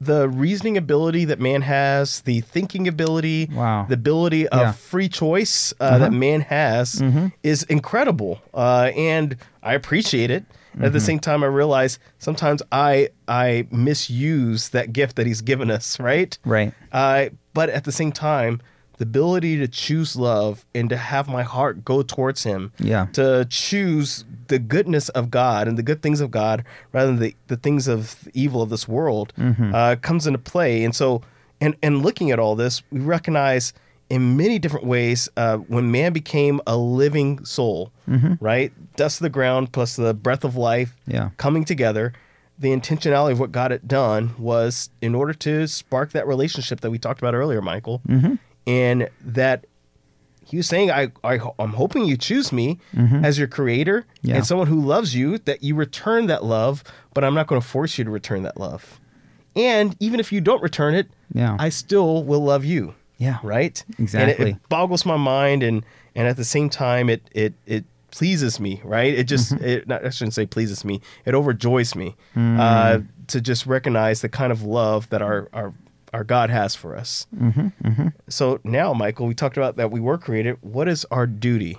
The 0.00 0.28
reasoning 0.28 0.76
ability 0.76 1.24
that 1.26 1.40
man 1.40 1.62
has, 1.62 2.20
the 2.22 2.40
thinking 2.40 2.88
ability, 2.88 3.50
Wow. 3.52 3.86
the 3.88 3.94
ability 3.94 4.48
of 4.48 4.60
Yeah. 4.60 4.72
Free 4.72 5.08
choice 5.08 5.72
uh, 5.80 5.98
that 5.98 6.12
man 6.12 6.40
has 6.42 6.94
Mm-hmm. 7.02 7.26
is 7.42 7.62
incredible, 7.64 8.40
uh, 8.54 8.90
and 8.96 9.36
I 9.62 9.74
appreciate 9.74 10.30
it. 10.30 10.44
At 10.74 10.80
Mm-hmm. 10.80 10.92
the 10.92 11.00
same 11.00 11.20
time, 11.20 11.44
I 11.44 11.46
realize 11.46 11.98
sometimes 12.18 12.60
I 12.72 13.08
I 13.28 13.66
misuse 13.70 14.70
that 14.70 14.92
gift 14.92 15.16
that 15.16 15.26
he's 15.26 15.40
given 15.40 15.70
us, 15.70 16.00
right? 16.00 16.36
Right. 16.44 16.72
Uh, 16.92 17.28
but 17.52 17.68
at 17.70 17.84
the 17.84 17.92
same 17.92 18.10
time, 18.12 18.60
the 18.98 19.02
ability 19.04 19.56
to 19.58 19.66
choose 19.68 20.14
love 20.16 20.64
and 20.74 20.88
to 20.88 20.96
have 20.96 21.28
my 21.28 21.42
heart 21.42 21.84
go 21.84 22.02
towards 22.02 22.44
Him, 22.44 22.72
Yeah. 22.78 23.06
to 23.14 23.46
choose 23.50 24.24
the 24.48 24.58
goodness 24.58 25.08
of 25.10 25.30
God 25.30 25.66
and 25.68 25.76
the 25.78 25.82
good 25.82 26.00
things 26.02 26.20
of 26.20 26.30
God 26.30 26.64
rather 26.92 27.08
than 27.12 27.20
the, 27.20 27.34
the 27.48 27.56
things 27.56 27.88
of 27.88 28.28
evil 28.34 28.62
of 28.62 28.70
this 28.70 28.86
world, 28.86 29.32
Mm-hmm. 29.38 29.74
uh, 29.74 29.96
comes 29.96 30.26
into 30.26 30.38
play. 30.38 30.84
And 30.84 30.94
so, 30.94 31.22
and 31.60 31.74
and 31.82 32.02
looking 32.02 32.30
at 32.30 32.38
all 32.38 32.54
this, 32.56 32.82
we 32.92 33.00
recognize 33.00 33.72
in 34.10 34.36
many 34.36 34.58
different 34.58 34.84
ways 34.86 35.28
uh, 35.36 35.56
when 35.56 35.90
man 35.90 36.12
became 36.12 36.60
a 36.66 36.76
living 36.76 37.42
soul, 37.44 37.90
right? 38.40 38.70
Dust 38.96 39.18
of 39.20 39.22
the 39.24 39.30
ground 39.30 39.72
plus 39.72 39.96
the 39.96 40.12
breath 40.14 40.44
of 40.44 40.56
life, 40.56 40.94
Yeah. 41.06 41.30
coming 41.38 41.64
together. 41.64 42.12
The 42.58 42.68
intentionality 42.68 43.32
of 43.32 43.40
what 43.40 43.50
God 43.50 43.72
had 43.72 43.88
done 43.88 44.34
was 44.38 44.88
in 45.00 45.14
order 45.14 45.32
to 45.34 45.66
spark 45.66 46.12
that 46.12 46.26
relationship 46.28 46.80
that 46.82 46.90
we 46.90 46.98
talked 46.98 47.20
about 47.20 47.34
earlier, 47.34 47.60
Michael, 47.60 48.00
and 48.66 49.08
that 49.24 49.66
he 50.46 50.56
was 50.58 50.68
saying, 50.68 50.90
I, 50.90 51.10
I 51.22 51.38
I'm 51.58 51.72
hoping 51.72 52.04
you 52.04 52.16
choose 52.16 52.52
me 52.52 52.78
as 53.22 53.38
your 53.38 53.48
creator 53.48 54.00
Mm-hmm. 54.18 54.28
Yeah. 54.28 54.36
and 54.36 54.46
someone 54.46 54.66
who 54.66 54.80
loves 54.80 55.14
you, 55.14 55.38
that 55.38 55.62
you 55.62 55.74
return 55.74 56.26
that 56.26 56.44
love, 56.44 56.82
but 57.14 57.24
I'm 57.24 57.34
not 57.34 57.46
going 57.46 57.60
to 57.60 57.66
force 57.66 57.98
you 57.98 58.04
to 58.04 58.10
return 58.10 58.42
that 58.44 58.58
love. 58.58 59.00
And 59.56 59.96
even 60.00 60.18
if 60.20 60.32
you 60.32 60.40
don't 60.40 60.62
return 60.62 60.94
it, 60.94 61.08
Yeah. 61.32 61.56
I 61.58 61.68
still 61.70 62.24
will 62.24 62.42
love 62.44 62.64
you. 62.64 62.94
Yeah. 63.18 63.38
Right? 63.42 63.82
And 63.88 63.98
it- 63.98 64.02
Exactly. 64.02 64.50
it, 64.50 64.68
boggles 64.68 65.06
my 65.06 65.16
mind 65.16 65.62
and 65.62 65.84
and 66.16 66.28
at 66.28 66.36
the 66.36 66.44
same 66.44 66.68
time 66.70 67.08
it 67.08 67.22
it 67.32 67.54
it 67.66 67.84
pleases 68.10 68.60
me, 68.60 68.80
right? 68.84 69.12
It 69.14 69.24
just 69.24 69.52
Mm-hmm. 69.54 69.64
it 69.64 69.88
not, 69.88 70.04
I 70.04 70.10
shouldn't 70.10 70.34
say 70.34 70.46
pleases 70.46 70.84
me. 70.84 71.00
It 71.24 71.32
overjoys 71.34 71.94
me 71.96 72.16
Mm. 72.36 72.58
uh, 72.60 73.00
to 73.28 73.40
just 73.40 73.66
recognize 73.66 74.20
the 74.20 74.28
kind 74.28 74.52
of 74.52 74.62
love 74.62 75.08
that 75.10 75.22
our 75.22 75.48
our 75.52 75.72
our 76.14 76.24
God 76.24 76.48
has 76.48 76.76
for 76.76 76.96
us. 76.96 77.26
Mm-hmm, 77.36 78.08
So 78.28 78.60
now, 78.62 78.94
Michael, 78.94 79.26
we 79.26 79.34
talked 79.34 79.56
about 79.56 79.76
that 79.76 79.90
we 79.90 79.98
were 79.98 80.16
created. 80.16 80.56
What 80.60 80.88
is 80.88 81.04
our 81.10 81.26
duty? 81.26 81.76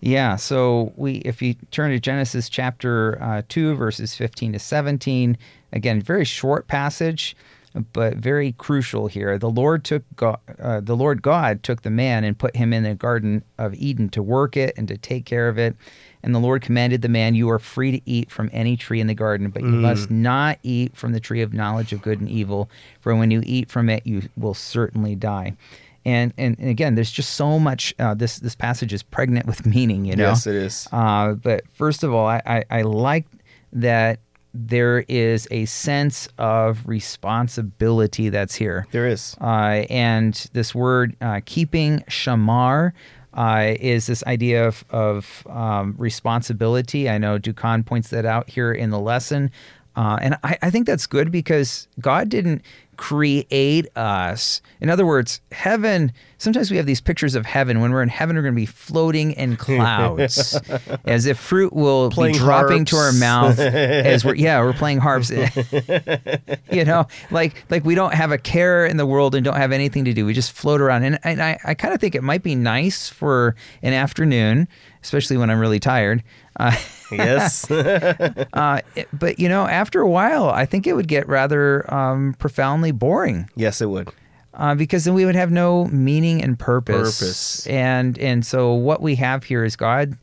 Yeah, 0.00 0.36
so 0.36 0.92
we 0.96 1.14
if 1.16 1.42
you 1.42 1.54
turn 1.72 1.90
to 1.90 1.98
Genesis 1.98 2.48
chapter 2.48 3.20
uh, 3.20 3.42
2 3.48 3.74
verses 3.74 4.14
15 4.14 4.52
to 4.52 4.58
17, 4.60 5.36
again 5.72 6.00
very 6.00 6.24
short 6.24 6.68
passage 6.68 7.36
but 7.92 8.16
very 8.16 8.52
crucial 8.52 9.08
here. 9.08 9.38
The 9.38 9.50
Lord 9.50 9.84
took 9.84 10.02
God, 10.16 10.38
uh, 10.58 10.80
the 10.80 10.96
Lord 10.96 11.22
God 11.22 11.62
took 11.62 11.82
the 11.82 11.90
man 11.90 12.24
and 12.24 12.38
put 12.38 12.56
him 12.56 12.72
in 12.72 12.82
the 12.82 12.94
garden 12.94 13.44
of 13.58 13.74
Eden 13.74 14.08
to 14.10 14.22
work 14.22 14.56
it 14.56 14.74
and 14.76 14.88
to 14.88 14.96
take 14.96 15.24
care 15.24 15.48
of 15.48 15.58
it. 15.58 15.76
And 16.22 16.34
the 16.34 16.38
Lord 16.38 16.62
commanded 16.62 17.02
the 17.02 17.08
man, 17.08 17.34
"You 17.34 17.48
are 17.50 17.58
free 17.58 17.92
to 17.92 18.00
eat 18.04 18.30
from 18.30 18.50
any 18.52 18.76
tree 18.76 19.00
in 19.00 19.06
the 19.06 19.14
garden, 19.14 19.50
but 19.50 19.62
you 19.62 19.68
must 19.68 20.10
not 20.10 20.58
eat 20.62 20.96
from 20.96 21.12
the 21.12 21.20
tree 21.20 21.42
of 21.42 21.52
knowledge 21.52 21.92
of 21.92 22.02
good 22.02 22.20
and 22.20 22.28
evil, 22.28 22.68
for 23.00 23.14
when 23.14 23.30
you 23.30 23.42
eat 23.44 23.70
from 23.70 23.88
it, 23.88 24.06
you 24.06 24.22
will 24.36 24.54
certainly 24.54 25.14
die." 25.14 25.54
And 26.04 26.32
and, 26.38 26.58
and 26.58 26.70
again, 26.70 26.94
there's 26.94 27.10
just 27.10 27.34
so 27.34 27.58
much. 27.58 27.94
Uh, 27.98 28.14
this 28.14 28.38
this 28.38 28.54
passage 28.54 28.92
is 28.92 29.02
pregnant 29.02 29.46
with 29.46 29.66
meaning. 29.66 30.04
You 30.04 30.16
know. 30.16 30.28
Yes, 30.28 30.46
it 30.46 30.54
is. 30.54 30.88
Uh, 30.90 31.34
but 31.34 31.62
first 31.72 32.02
of 32.02 32.14
all, 32.14 32.26
I, 32.26 32.40
I, 32.46 32.64
I 32.70 32.82
like 32.82 33.26
that 33.72 34.20
there 34.54 35.04
is 35.08 35.46
a 35.50 35.66
sense 35.66 36.28
of 36.38 36.80
responsibility 36.86 38.28
that's 38.28 38.54
here. 38.54 38.86
There 38.92 39.06
is. 39.06 39.36
Uh, 39.40 39.84
and 39.90 40.34
this 40.52 40.74
word 40.74 41.14
uh, 41.20 41.40
keeping 41.44 42.00
shamar 42.08 42.92
uh, 43.34 43.74
is 43.80 44.06
this 44.06 44.24
idea 44.24 44.66
of, 44.66 44.84
of 44.90 45.46
um, 45.48 45.94
responsibility. 45.98 47.08
I 47.08 47.18
know 47.18 47.38
Doukhan 47.38 47.84
points 47.84 48.08
that 48.10 48.24
out 48.24 48.48
here 48.48 48.72
in 48.72 48.90
the 48.90 48.98
lesson. 48.98 49.50
Uh, 49.98 50.16
and 50.22 50.36
I, 50.44 50.56
I 50.62 50.70
think 50.70 50.86
that's 50.86 51.08
good 51.08 51.32
because 51.32 51.88
God 52.00 52.28
didn't 52.28 52.62
create 52.96 53.88
us. 53.96 54.62
In 54.80 54.90
other 54.90 55.04
words, 55.04 55.40
heaven, 55.50 56.12
sometimes 56.36 56.70
we 56.70 56.76
have 56.76 56.86
these 56.86 57.00
pictures 57.00 57.34
of 57.34 57.46
heaven. 57.46 57.80
When 57.80 57.90
we're 57.90 58.04
in 58.04 58.08
heaven, 58.08 58.36
we're 58.36 58.42
going 58.42 58.54
to 58.54 58.60
be 58.60 58.64
floating 58.64 59.32
in 59.32 59.56
clouds 59.56 60.56
as 61.04 61.26
if 61.26 61.36
fruit 61.36 61.72
will 61.72 62.10
Playing 62.10 62.34
be 62.34 62.38
dropping 62.38 62.84
to 62.86 62.96
our 62.96 63.12
mouth 63.12 63.58
as 63.58 64.24
we're, 64.24 64.36
yeah, 64.36 64.60
we're 64.60 64.72
playing 64.72 64.98
harps. 64.98 65.30
you 66.70 66.84
know, 66.84 67.08
like 67.32 67.64
like 67.68 67.84
we 67.84 67.96
don't 67.96 68.14
have 68.14 68.30
a 68.30 68.38
care 68.38 68.86
in 68.86 68.98
the 68.98 69.06
world 69.06 69.34
and 69.34 69.44
don't 69.44 69.56
have 69.56 69.72
anything 69.72 70.04
to 70.04 70.14
do. 70.14 70.26
We 70.26 70.32
just 70.32 70.52
float 70.52 70.80
around. 70.80 71.02
And, 71.02 71.18
and 71.24 71.42
I, 71.42 71.58
I 71.64 71.74
kind 71.74 71.92
of 71.92 72.00
think 72.00 72.14
it 72.14 72.22
might 72.22 72.44
be 72.44 72.54
nice 72.54 73.08
for 73.08 73.56
an 73.82 73.94
afternoon, 73.94 74.68
especially 75.08 75.38
when 75.38 75.48
I'm 75.50 75.58
really 75.58 75.80
tired. 75.80 76.22
Uh, 76.60 76.76
Yes. 77.10 77.70
uh, 77.72 78.80
it- 78.94 79.08
but 79.18 79.38
you 79.38 79.48
know, 79.48 79.66
after 79.66 80.02
a 80.02 80.08
while, 80.08 80.50
I 80.50 80.66
think 80.66 80.86
it 80.86 80.92
would 80.92 81.08
get 81.08 81.26
rather 81.26 81.82
um, 81.92 82.34
profoundly 82.38 82.92
boring 82.92 83.48
yes, 83.56 83.80
it 83.80 83.86
would. 83.88 84.10
uh, 84.52 84.74
because 84.74 85.04
then 85.04 85.14
we 85.14 85.24
would 85.24 85.34
have 85.34 85.50
no 85.50 85.86
meaning 85.86 86.42
and 86.42 86.58
purpose. 86.58 87.18
Purpose. 87.18 87.66
And 87.66 88.18
and 88.18 88.44
so 88.44 88.74
what 88.74 89.00
we 89.00 89.14
have 89.16 89.44
here 89.44 89.64
is 89.64 89.74
God. 89.74 90.18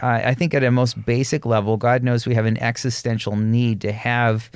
Uh, 0.00 0.20
I 0.30 0.34
think 0.34 0.54
at 0.54 0.62
a 0.62 0.70
most 0.70 1.04
basic 1.04 1.44
level, 1.44 1.76
God 1.76 2.04
knows 2.04 2.24
we 2.24 2.36
have 2.36 2.46
an 2.46 2.56
existential 2.62 3.34
need 3.34 3.80
to 3.80 3.90
have 3.90 4.48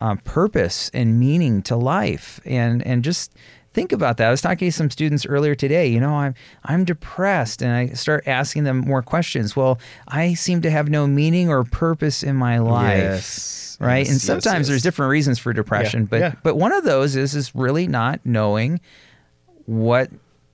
uh, 0.00 0.14
purpose 0.22 0.92
and 0.94 1.18
meaning 1.18 1.60
to 1.62 1.74
life, 1.74 2.38
and 2.46 2.86
and 2.86 3.02
just 3.02 3.32
think 3.76 3.92
about 3.92 4.16
that. 4.16 4.28
I 4.28 4.30
was 4.30 4.40
talking 4.40 4.66
to 4.68 4.72
some 4.72 4.90
students 4.90 5.26
earlier 5.26 5.54
today. 5.54 5.86
You 5.86 6.00
know, 6.00 6.14
I'm 6.14 6.34
I'm 6.64 6.84
depressed, 6.84 7.60
and 7.62 7.70
I 7.70 7.88
start 7.94 8.26
asking 8.26 8.64
them 8.64 8.78
more 8.78 9.02
questions. 9.02 9.54
Well, 9.54 9.78
I 10.08 10.32
seem 10.34 10.62
to 10.62 10.70
have 10.70 10.88
no 10.88 11.06
meaning 11.06 11.50
or 11.50 11.62
purpose 11.62 12.22
in 12.22 12.34
my 12.36 12.58
life 12.58 12.96
Yes. 12.98 13.76
right? 13.78 13.98
Yes, 13.98 14.10
and 14.10 14.20
sometimes 14.20 14.60
yes. 14.64 14.68
there's 14.68 14.82
different 14.82 15.10
reasons 15.10 15.38
for 15.38 15.52
depression, 15.52 16.00
Yeah, 16.04 16.08
but 16.10 16.20
yeah. 16.20 16.32
but 16.42 16.56
one 16.56 16.72
of 16.72 16.84
those 16.84 17.14
is 17.14 17.34
is 17.36 17.54
really 17.54 17.86
not 17.86 18.24
knowing 18.24 18.80
what 19.66 20.10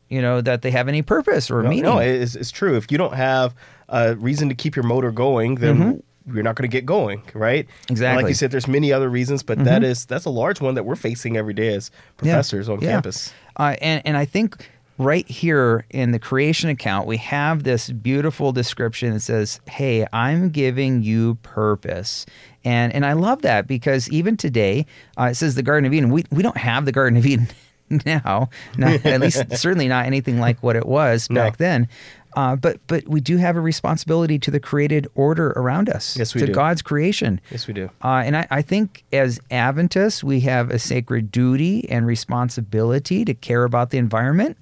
you 0.09 0.21
know 0.21 0.41
that 0.41 0.63
they 0.63 0.71
have 0.73 0.89
any 0.89 1.03
purpose 1.03 1.51
or 1.51 1.63
No, 1.63 1.69
meaning. 1.71 1.85
no, 1.85 1.99
it's, 1.99 2.35
it's 2.35 2.51
true. 2.51 2.77
If 2.77 2.91
you 2.91 2.99
don't 2.99 3.15
have 3.15 3.55
a 3.89 4.15
reason 4.17 4.49
to 4.49 4.55
keep 4.55 4.75
your 4.77 4.85
motor 4.85 5.11
going, 5.13 5.55
then 5.57 5.77
Mm-hmm. 5.79 5.99
We're 6.27 6.43
not 6.43 6.55
going 6.57 6.69
to 6.71 6.73
get 6.75 6.87
going, 6.87 7.23
right? 7.35 7.67
Exactly. 7.89 8.07
Mm-hmm. 8.07 8.17
like 8.17 8.29
you 8.29 8.35
said, 8.35 8.51
there's 8.51 8.69
many 8.69 8.93
other 8.93 9.09
reasons, 9.09 9.43
but 9.43 9.65
that 9.65 9.83
is 9.83 10.07
that's 10.07 10.25
a 10.25 10.31
large 10.31 10.61
one 10.61 10.75
that 10.75 10.85
we're 10.85 10.97
facing 10.97 11.37
every 11.37 11.55
day 11.55 11.75
as 11.75 11.91
professors 12.17 12.69
on 12.69 12.81
Yeah. 12.81 12.93
campus. 12.93 13.33
Uh, 13.57 13.77
and 13.81 14.03
and 14.05 14.17
I 14.17 14.25
think 14.25 14.69
right 14.99 15.27
here 15.29 15.85
in 15.91 16.13
the 16.13 16.19
creation 16.19 16.69
account 16.71 17.07
we 17.09 17.17
have 17.17 17.65
this 17.65 17.91
beautiful 17.91 18.53
description 18.53 19.13
that 19.15 19.21
says, 19.21 19.61
"Hey, 19.69 20.07
I'm 20.13 20.51
giving 20.51 21.03
you 21.03 21.37
purpose." 21.43 22.27
And 22.65 22.93
and 22.95 23.05
I 23.05 23.15
love 23.15 23.43
that 23.43 23.67
because 23.67 24.09
even 24.11 24.37
today 24.37 24.87
uh, 25.19 25.25
it 25.33 25.35
says 25.35 25.55
the 25.57 25.63
Garden 25.63 25.87
of 25.87 25.93
Eden. 25.95 26.11
We 26.11 26.25
we 26.31 26.43
don't 26.43 26.57
have 26.59 26.85
the 26.85 26.93
Garden 26.93 27.17
of 27.19 27.27
Eden 27.27 27.49
now, 28.07 28.49
not, 28.79 29.05
at 29.05 29.21
least 29.21 29.45
certainly 29.57 29.89
not 29.89 30.07
anything 30.07 30.39
like 30.39 30.63
what 30.63 30.77
it 30.77 30.87
was 30.87 31.29
No. 31.29 31.41
back 31.43 31.57
then. 31.59 31.89
Uh, 32.35 32.57
but 32.57 32.79
but 32.87 33.07
we 33.09 33.21
do 33.21 33.37
have 33.37 33.57
a 33.57 33.61
responsibility 33.61 34.39
to 34.39 34.51
the 34.51 34.61
created 34.61 35.07
order 35.15 35.51
around 35.51 35.89
us, 35.89 36.17
Yes, 36.17 36.35
we 36.35 36.41
to 36.41 36.47
do. 36.47 36.53
God's 36.53 36.83
creation. 36.83 37.41
Yes, 37.51 37.67
we 37.67 37.75
do. 37.75 37.91
Uh, 38.03 38.23
and 38.25 38.37
I, 38.37 38.47
I 38.51 38.63
think 38.63 39.05
as 39.13 39.39
Adventists, 39.51 40.25
we 40.25 40.41
have 40.41 40.71
a 40.71 40.79
sacred 40.79 41.31
duty 41.31 41.89
and 41.91 42.07
responsibility 42.07 43.25
to 43.25 43.35
care 43.35 43.65
about 43.65 43.91
the 43.91 43.99
environment. 43.99 44.57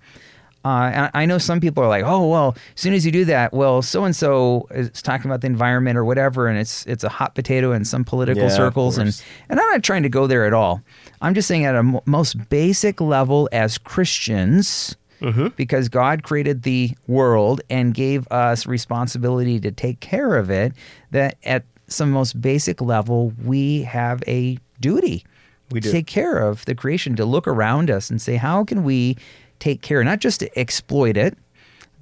Uh, 0.63 0.91
and 0.93 1.11
I 1.15 1.25
know 1.25 1.39
some 1.39 1.59
people 1.59 1.83
are 1.83 1.89
like, 1.89 2.05
"Oh, 2.05 2.29
well, 2.29 2.55
as 2.77 2.81
soon 2.83 2.93
as 2.93 3.07
you 3.07 3.13
do 3.13 3.25
that, 3.25 3.55
well, 3.55 3.81
so 3.81 4.05
and 4.05 4.15
so 4.15 4.67
is 4.73 4.91
talking 5.01 5.31
about 5.31 5.41
the 5.41 5.47
environment 5.47 5.97
or 5.97 6.05
whatever, 6.05 6.49
and 6.49 6.59
it's 6.59 6.85
it's 6.85 7.03
a 7.03 7.09
hot 7.09 7.35
potato 7.35 7.73
in 7.73 7.87
some 7.87 8.05
political 8.05 8.43
Yeah, 8.45 8.51
circles." 8.51 8.99
And 8.99 9.09
and 9.49 9.59
I'm 9.59 9.71
not 9.71 9.83
trying 9.83 10.03
to 10.03 10.11
go 10.11 10.27
there 10.27 10.45
at 10.45 10.53
all. 10.53 10.83
I'm 11.23 11.33
just 11.33 11.49
saying 11.49 11.65
at 11.65 11.77
a 11.77 12.01
most 12.05 12.51
basic 12.51 13.01
level, 13.01 13.49
as 13.53 13.79
Christians, 13.79 14.97
Mm-hmm. 15.21 15.49
because 15.57 15.89
God 15.89 16.23
created 16.23 16.63
the 16.63 16.93
world 17.07 17.61
and 17.69 17.93
gave 17.93 18.27
us 18.29 18.67
responsibility 18.67 19.61
to 19.61 19.71
take 19.71 20.01
care 20.01 20.37
of 20.37 20.51
it, 20.51 20.73
that 21.11 21.37
at 21.45 21.65
some 21.89 22.11
most 22.11 22.41
basic 22.41 22.81
level, 22.81 23.33
we 23.45 23.83
have 23.83 24.23
a 24.27 24.59
duty 24.81 25.25
We 25.71 25.81
to 25.81 25.89
do. 25.89 25.93
take 25.93 26.07
care 26.07 26.39
of 26.39 26.65
the 26.65 26.75
creation, 26.75 27.17
to 27.17 27.25
look 27.25 27.47
around 27.47 27.91
us 27.91 28.11
and 28.11 28.21
say, 28.21 28.37
how 28.37 28.65
can 28.65 28.83
we 28.85 29.17
take 29.59 29.83
care, 29.83 30.03
not 30.05 30.21
just 30.21 30.41
to 30.41 30.59
exploit 30.59 31.17
it, 31.17 31.37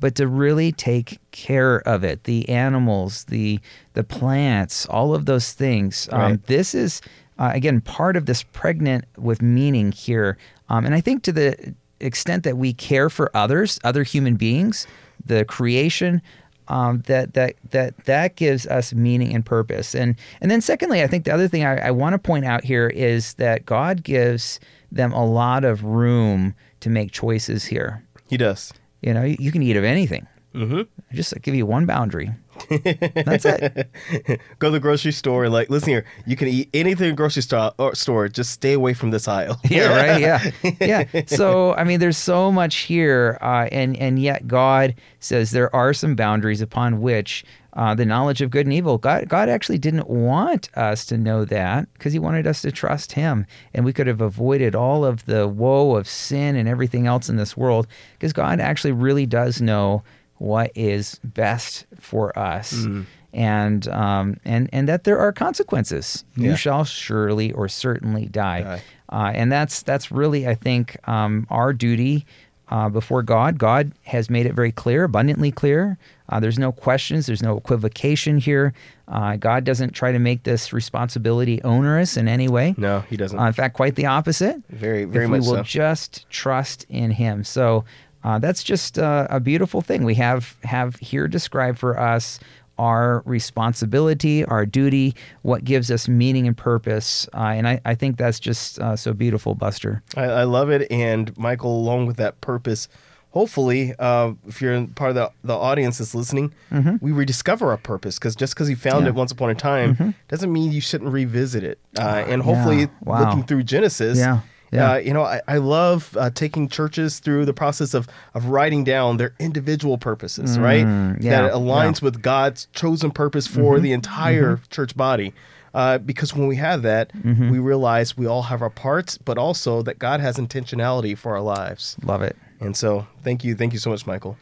but 0.01 0.15
to 0.15 0.29
really 0.29 0.71
take 0.71 1.19
care 1.33 1.79
of 1.79 2.05
it 2.05 2.23
the 2.23 2.49
animals 2.49 3.25
the 3.25 3.59
the 3.95 4.05
plants 4.05 4.87
all 4.87 5.13
of 5.13 5.27
those 5.27 5.53
things 5.53 6.09
um, 6.13 6.41
this 6.47 6.73
is 6.73 7.01
uh, 7.41 7.51
again 7.53 7.81
part 7.81 8.17
of 8.17 8.27
this 8.27 8.45
pregnant 8.45 9.05
with 9.17 9.43
meaning 9.43 9.91
here 9.91 10.39
um, 10.69 10.85
and 10.87 10.95
i 10.95 11.01
think 11.01 11.25
to 11.25 11.33
the 11.33 11.75
extent 12.01 12.45
that 12.45 12.57
we 12.57 12.73
care 12.73 13.11
for 13.11 13.31
others 13.35 13.79
other 13.85 14.03
human 14.03 14.37
beings 14.37 14.87
the 15.25 15.45
creation 15.45 16.23
um, 16.69 17.03
that 17.07 17.35
that 17.35 17.55
that 17.71 17.97
that 18.05 18.37
gives 18.37 18.67
us 18.67 18.93
meaning 18.93 19.35
and 19.35 19.45
purpose 19.45 19.95
and 19.95 20.15
and 20.41 20.51
then 20.51 20.61
secondly 20.61 21.03
i 21.03 21.07
think 21.07 21.25
the 21.25 21.33
other 21.33 21.49
thing 21.49 21.65
i, 21.65 21.89
I 21.89 21.91
want 21.91 22.13
to 22.15 22.19
point 22.19 22.45
out 22.45 22.65
here 22.65 22.89
is 22.89 23.35
that 23.35 23.65
god 23.67 24.03
gives 24.03 24.61
them 24.93 25.13
a 25.13 25.25
lot 25.25 25.65
of 25.65 25.85
room 25.85 26.55
to 26.81 26.91
make 26.91 27.11
choices 27.13 27.65
here 27.65 28.05
He 28.29 28.37
does. 28.37 28.73
you 29.03 29.13
know 29.15 29.23
you, 29.23 29.37
you 29.39 29.51
can 29.53 29.63
eat 29.63 29.77
of 29.77 29.85
anything 29.85 30.27
Mm-hmm. 30.55 30.81
Just 31.15 31.41
give 31.43 31.55
you 31.55 31.67
one 31.67 31.87
boundary. 31.87 32.31
That's 32.69 33.45
it. 33.45 33.91
Go 34.59 34.69
to 34.69 34.71
the 34.73 34.81
grocery 34.81 35.13
store 35.13 35.45
and 35.45 35.53
like, 35.53 35.71
listen 35.71 35.91
here, 35.91 36.05
you 36.27 36.37
can 36.37 36.49
eat 36.49 36.69
anything 36.75 37.07
in 37.07 37.11
the 37.13 37.17
grocery 37.17 37.43
store, 37.43 37.73
or 37.79 37.95
store. 37.95 38.29
Just 38.29 38.51
stay 38.51 38.73
away 38.73 38.95
from 38.95 39.11
this 39.11 39.29
aisle. 39.29 39.61
Yeah, 39.69 39.89
right. 39.89 40.21
Yeah, 40.21 40.51
yeah. 40.81 41.23
So 41.27 41.75
I 41.75 41.85
mean, 41.85 42.01
there's 42.01 42.17
so 42.17 42.51
much 42.51 42.77
here, 42.77 43.39
uh, 43.43 43.69
and 43.71 43.97
and 43.99 44.19
yet 44.19 44.49
God 44.49 44.95
says 45.21 45.51
there 45.51 45.75
are 45.75 45.93
some 45.93 46.17
boundaries 46.17 46.63
upon 46.63 47.01
which 47.01 47.45
uh, 47.75 47.95
the 47.95 48.07
knowledge 48.07 48.41
of 48.41 48.51
good 48.51 48.67
and 48.67 48.73
evil. 48.73 48.99
God, 48.99 49.29
God 49.29 49.49
actually 49.49 49.79
didn't 49.79 50.09
want 50.09 50.69
us 50.77 51.05
to 51.07 51.19
know 51.19 51.45
that 51.45 51.93
because 51.93 52.13
He 52.13 52.19
wanted 52.19 52.47
us 52.47 52.63
to 52.63 52.73
trust 52.73 53.13
Him, 53.13 53.47
and 53.75 53.85
we 53.85 53.93
could 53.93 54.07
have 54.07 54.21
avoided 54.21 54.75
all 54.75 55.05
of 55.05 55.27
the 55.27 55.47
woe 55.47 55.97
of 55.97 56.09
sin 56.09 56.57
and 56.57 56.69
everything 56.69 57.07
else 57.07 57.29
in 57.29 57.37
this 57.37 57.57
world 57.57 57.87
because 58.15 58.33
God 58.33 58.59
actually 58.59 58.93
really 58.93 59.27
does 59.27 59.61
know 59.61 60.03
what 60.39 60.71
is 60.75 61.21
best 61.25 61.87
for 61.99 62.37
us. 62.39 62.87
And 63.33 63.87
um 63.89 64.37
and 64.45 64.71
and 64.73 64.89
that 64.89 65.05
there 65.05 65.19
are 65.19 65.33
consequences. 65.33 66.25
You 66.35 66.57
shall 66.57 66.85
surely 66.85 67.53
or 67.53 67.69
certainly 67.69 68.27
die. 68.27 68.81
Uh, 69.11 69.33
and 69.35 69.51
that's 69.51 69.83
that's 69.83 70.11
really, 70.11 70.47
I 70.47 70.55
think, 70.55 70.97
um, 71.09 71.47
our 71.51 71.73
duty 71.73 72.27
uh, 72.71 72.89
before 72.89 73.23
God. 73.23 73.59
God 73.59 73.93
has 74.05 74.29
made 74.29 74.47
it 74.47 74.53
very 74.55 74.73
clear, 74.73 75.05
abundantly 75.05 75.51
clear. 75.51 75.97
Uh, 76.29 76.41
there's 76.41 76.59
no 76.59 76.73
questions. 76.73 77.27
There's 77.27 77.43
no 77.43 77.57
equivocation 77.57 78.37
here. 78.37 78.75
Uh, 79.07 79.37
God 79.37 79.65
doesn't 79.65 79.93
try 79.95 80.13
to 80.13 80.19
make 80.19 80.43
this 80.43 80.73
responsibility 80.75 81.63
onerous 81.63 82.19
in 82.19 82.29
any 82.29 82.49
way. 82.49 82.75
No, 82.77 83.01
he 83.01 83.17
doesn't. 83.17 83.39
Uh, 83.39 83.47
in 83.47 83.55
fact, 83.55 83.75
quite 83.75 83.95
the 83.95 84.05
opposite. 84.07 84.63
very, 84.69 85.05
very 85.07 85.25
if 85.25 85.31
much 85.31 85.41
we 85.41 85.49
will 85.49 85.57
so. 85.57 85.63
just 85.63 86.29
trust 86.29 86.85
in 86.91 87.13
Him. 87.13 87.45
So 87.45 87.87
uh, 88.25 88.39
that's 88.39 88.63
just 88.63 88.99
uh, 88.99 89.27
a 89.31 89.41
beautiful 89.41 89.81
thing. 89.81 90.05
We 90.05 90.15
have 90.17 90.57
have 90.65 90.97
here 90.97 91.29
described 91.29 91.79
for 91.79 91.99
us 91.99 92.41
our 92.79 93.23
responsibility, 93.27 94.45
our 94.45 94.65
duty, 94.65 95.15
what 95.43 95.65
gives 95.65 95.91
us 95.91 96.07
meaning 96.09 96.47
and 96.47 96.57
purpose. 96.57 97.29
Uh, 97.35 97.39
and 97.57 97.67
I, 97.67 97.81
I 97.85 97.95
think 97.97 98.17
that's 98.19 98.39
just 98.39 98.79
uh, 98.79 98.95
so 98.97 99.13
beautiful, 99.13 99.55
Buster. 99.57 100.03
I, 100.17 100.25
I 100.25 100.45
love 100.45 100.71
it. 100.71 100.91
And 100.91 101.37
Michael, 101.37 101.77
along 101.77 102.07
with 102.07 102.17
that 102.19 102.41
purpose, 102.41 102.89
hopefully, 103.31 103.95
uh, 103.99 104.33
if 104.47 104.63
you're 104.63 104.87
part 104.95 105.11
of 105.11 105.15
the, 105.17 105.31
the 105.43 105.55
audience 105.57 105.99
that's 105.99 106.15
listening, 106.15 106.53
we 107.01 107.11
rediscover 107.11 107.71
our 107.71 107.77
purpose. 107.79 108.17
Because 108.19 108.37
just 108.37 108.55
because 108.55 108.71
you 108.71 108.77
found 108.77 108.99
Mm-hmm. 108.99 109.05
Yeah. 109.07 109.11
it 109.11 109.15
once 109.17 109.33
upon 109.33 109.51
a 109.51 109.55
time 109.57 110.15
doesn't 110.29 110.53
mean 110.53 110.71
you 110.71 110.81
shouldn't 110.81 111.11
revisit 111.13 111.65
it. 111.65 111.81
Uh, 111.99 112.25
and 112.29 112.43
hopefully, 112.43 112.81
Yeah. 112.83 112.87
Wow. 113.01 113.25
looking 113.25 113.43
through 113.45 113.65
Genesis, 113.65 114.19
Yeah. 114.19 114.41
Yeah. 114.71 114.93
Uh, 114.93 114.97
you 114.99 115.13
know, 115.15 115.23
I, 115.23 115.41
I 115.49 115.57
love 115.59 116.17
uh, 116.19 116.31
taking 116.31 116.69
churches 116.69 117.21
through 117.21 117.45
the 117.47 117.55
process 117.55 117.95
of, 117.95 118.07
of 118.35 118.47
writing 118.47 118.85
down 118.85 119.17
their 119.17 119.33
individual 119.39 119.97
purposes, 119.99 120.59
right? 120.59 120.85
Mm, 120.85 121.23
yeah, 121.23 121.43
That 121.43 121.53
aligns 121.53 122.01
yeah. 122.01 122.07
with 122.07 122.23
God's 122.23 122.69
chosen 122.73 123.11
purpose 123.11 123.47
for 123.47 123.75
Mm-hmm. 123.75 123.83
the 123.83 123.93
entire 123.93 124.61
church 124.71 124.97
body. 124.97 125.33
Uh, 125.75 125.99
because 125.99 126.35
when 126.35 126.49
we 126.49 126.57
have 126.57 126.83
that, 126.83 127.13
Mm-hmm. 127.15 127.51
we 127.51 127.59
realize 127.59 128.17
we 128.17 128.27
all 128.27 128.43
have 128.43 128.61
our 128.63 128.71
parts, 128.71 129.17
but 129.19 129.39
also 129.39 129.83
that 129.83 129.99
God 129.99 130.21
has 130.21 130.37
intentionality 130.37 131.17
for 131.17 131.33
our 131.35 131.43
lives. 131.43 131.97
Love 132.03 132.23
it. 132.23 132.37
And 132.61 132.77
so, 132.77 133.07
thank 133.23 133.45
you, 133.45 133.55
thank 133.55 133.73
you 133.73 133.79
so 133.79 133.91
much, 133.91 134.07
Michael. 134.07 134.37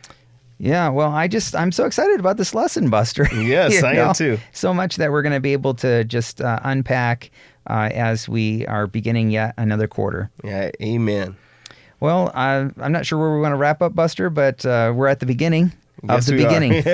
Yeah, 0.59 0.89
well, 0.89 1.11
I 1.12 1.29
just 1.29 1.55
I'm 1.55 1.71
so 1.71 1.85
excited 1.85 2.19
about 2.19 2.39
this 2.39 2.55
lesson, 2.55 2.89
Buster. 2.89 3.29
Yes, 3.35 3.83
I 3.83 3.93
am 3.97 4.15
too. 4.15 4.39
So 4.53 4.73
much 4.73 4.97
that 4.97 5.11
we're 5.12 5.21
going 5.21 5.35
to 5.35 5.41
be 5.41 5.53
able 5.53 5.75
to 5.75 6.03
just 6.05 6.41
uh, 6.41 6.61
unpack 6.65 7.31
uh, 7.68 7.90
as 7.92 8.29
we 8.29 8.66
are 8.66 8.87
beginning 8.87 9.31
yet 9.31 9.55
another 9.57 9.87
quarter. 9.88 10.31
Yeah, 10.44 10.70
Amen. 10.83 11.37
Well, 12.00 12.31
I, 12.35 12.68
I'm 12.79 12.92
not 12.92 13.07
sure 13.07 13.18
where 13.18 13.35
we 13.35 13.40
want 13.40 13.52
to 13.52 13.57
wrap 13.57 13.81
up, 13.81 13.94
Buster, 13.94 14.29
but 14.29 14.64
uh, 14.66 14.92
we're 14.94 15.07
at 15.09 15.20
the 15.20 15.26
beginning 15.26 15.72
of 16.09 16.26
the 16.26 16.35
we 16.35 16.44
are. 16.44 16.48
beginning. 16.48 16.72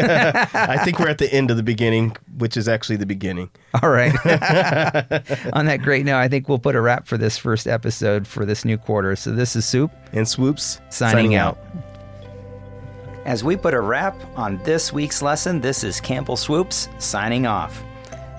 I 0.55 0.79
think 0.85 1.01
we're 1.01 1.09
at 1.09 1.19
the 1.19 1.33
end 1.33 1.51
of 1.51 1.57
the 1.57 1.63
beginning, 1.63 2.17
which 2.39 2.57
is 2.57 2.69
actually 2.69 2.97
the 2.97 3.07
beginning. 3.07 3.51
All 3.83 3.91
right. 3.91 4.13
On 5.55 5.67
that 5.67 5.81
great 5.83 6.05
note, 6.07 6.19
I 6.19 6.29
think 6.29 6.49
we'll 6.49 6.61
put 6.61 6.77
a 6.77 6.81
wrap 6.81 7.07
for 7.09 7.19
this 7.19 7.37
first 7.37 7.67
episode 7.67 8.27
for 8.27 8.45
this 8.45 8.65
new 8.65 8.79
quarter. 8.79 9.17
So 9.17 9.33
this 9.33 9.57
is 9.57 9.65
Soup 9.65 9.91
And 10.13 10.27
swoops 10.29 10.81
signing, 10.91 11.35
out. 11.35 11.59
As 13.25 13.43
we 13.45 13.57
put 13.57 13.75
a 13.75 13.81
wrap 13.81 14.17
on 14.37 14.59
this 14.65 14.93
week's 14.93 15.23
lesson, 15.23 15.61
this 15.61 15.85
is 15.85 16.01
Campbell 16.01 16.37
Swoops 16.37 16.89
signing 16.99 17.47
off. 17.47 17.83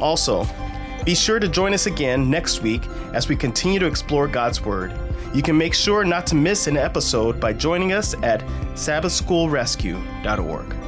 Also, 0.00 0.46
be 1.04 1.14
sure 1.14 1.38
to 1.38 1.48
join 1.48 1.74
us 1.74 1.86
again 1.86 2.30
next 2.30 2.62
week 2.62 2.86
as 3.12 3.28
we 3.28 3.36
continue 3.36 3.78
to 3.78 3.86
explore 3.86 4.26
God's 4.26 4.64
Word. 4.64 4.98
You 5.34 5.42
can 5.42 5.58
make 5.58 5.74
sure 5.74 6.04
not 6.04 6.26
to 6.28 6.34
miss 6.34 6.66
an 6.66 6.76
episode 6.76 7.40
by 7.40 7.52
joining 7.52 7.92
us 7.92 8.14
at 8.22 8.40
sabbathschoolrescue.org. 8.74 10.83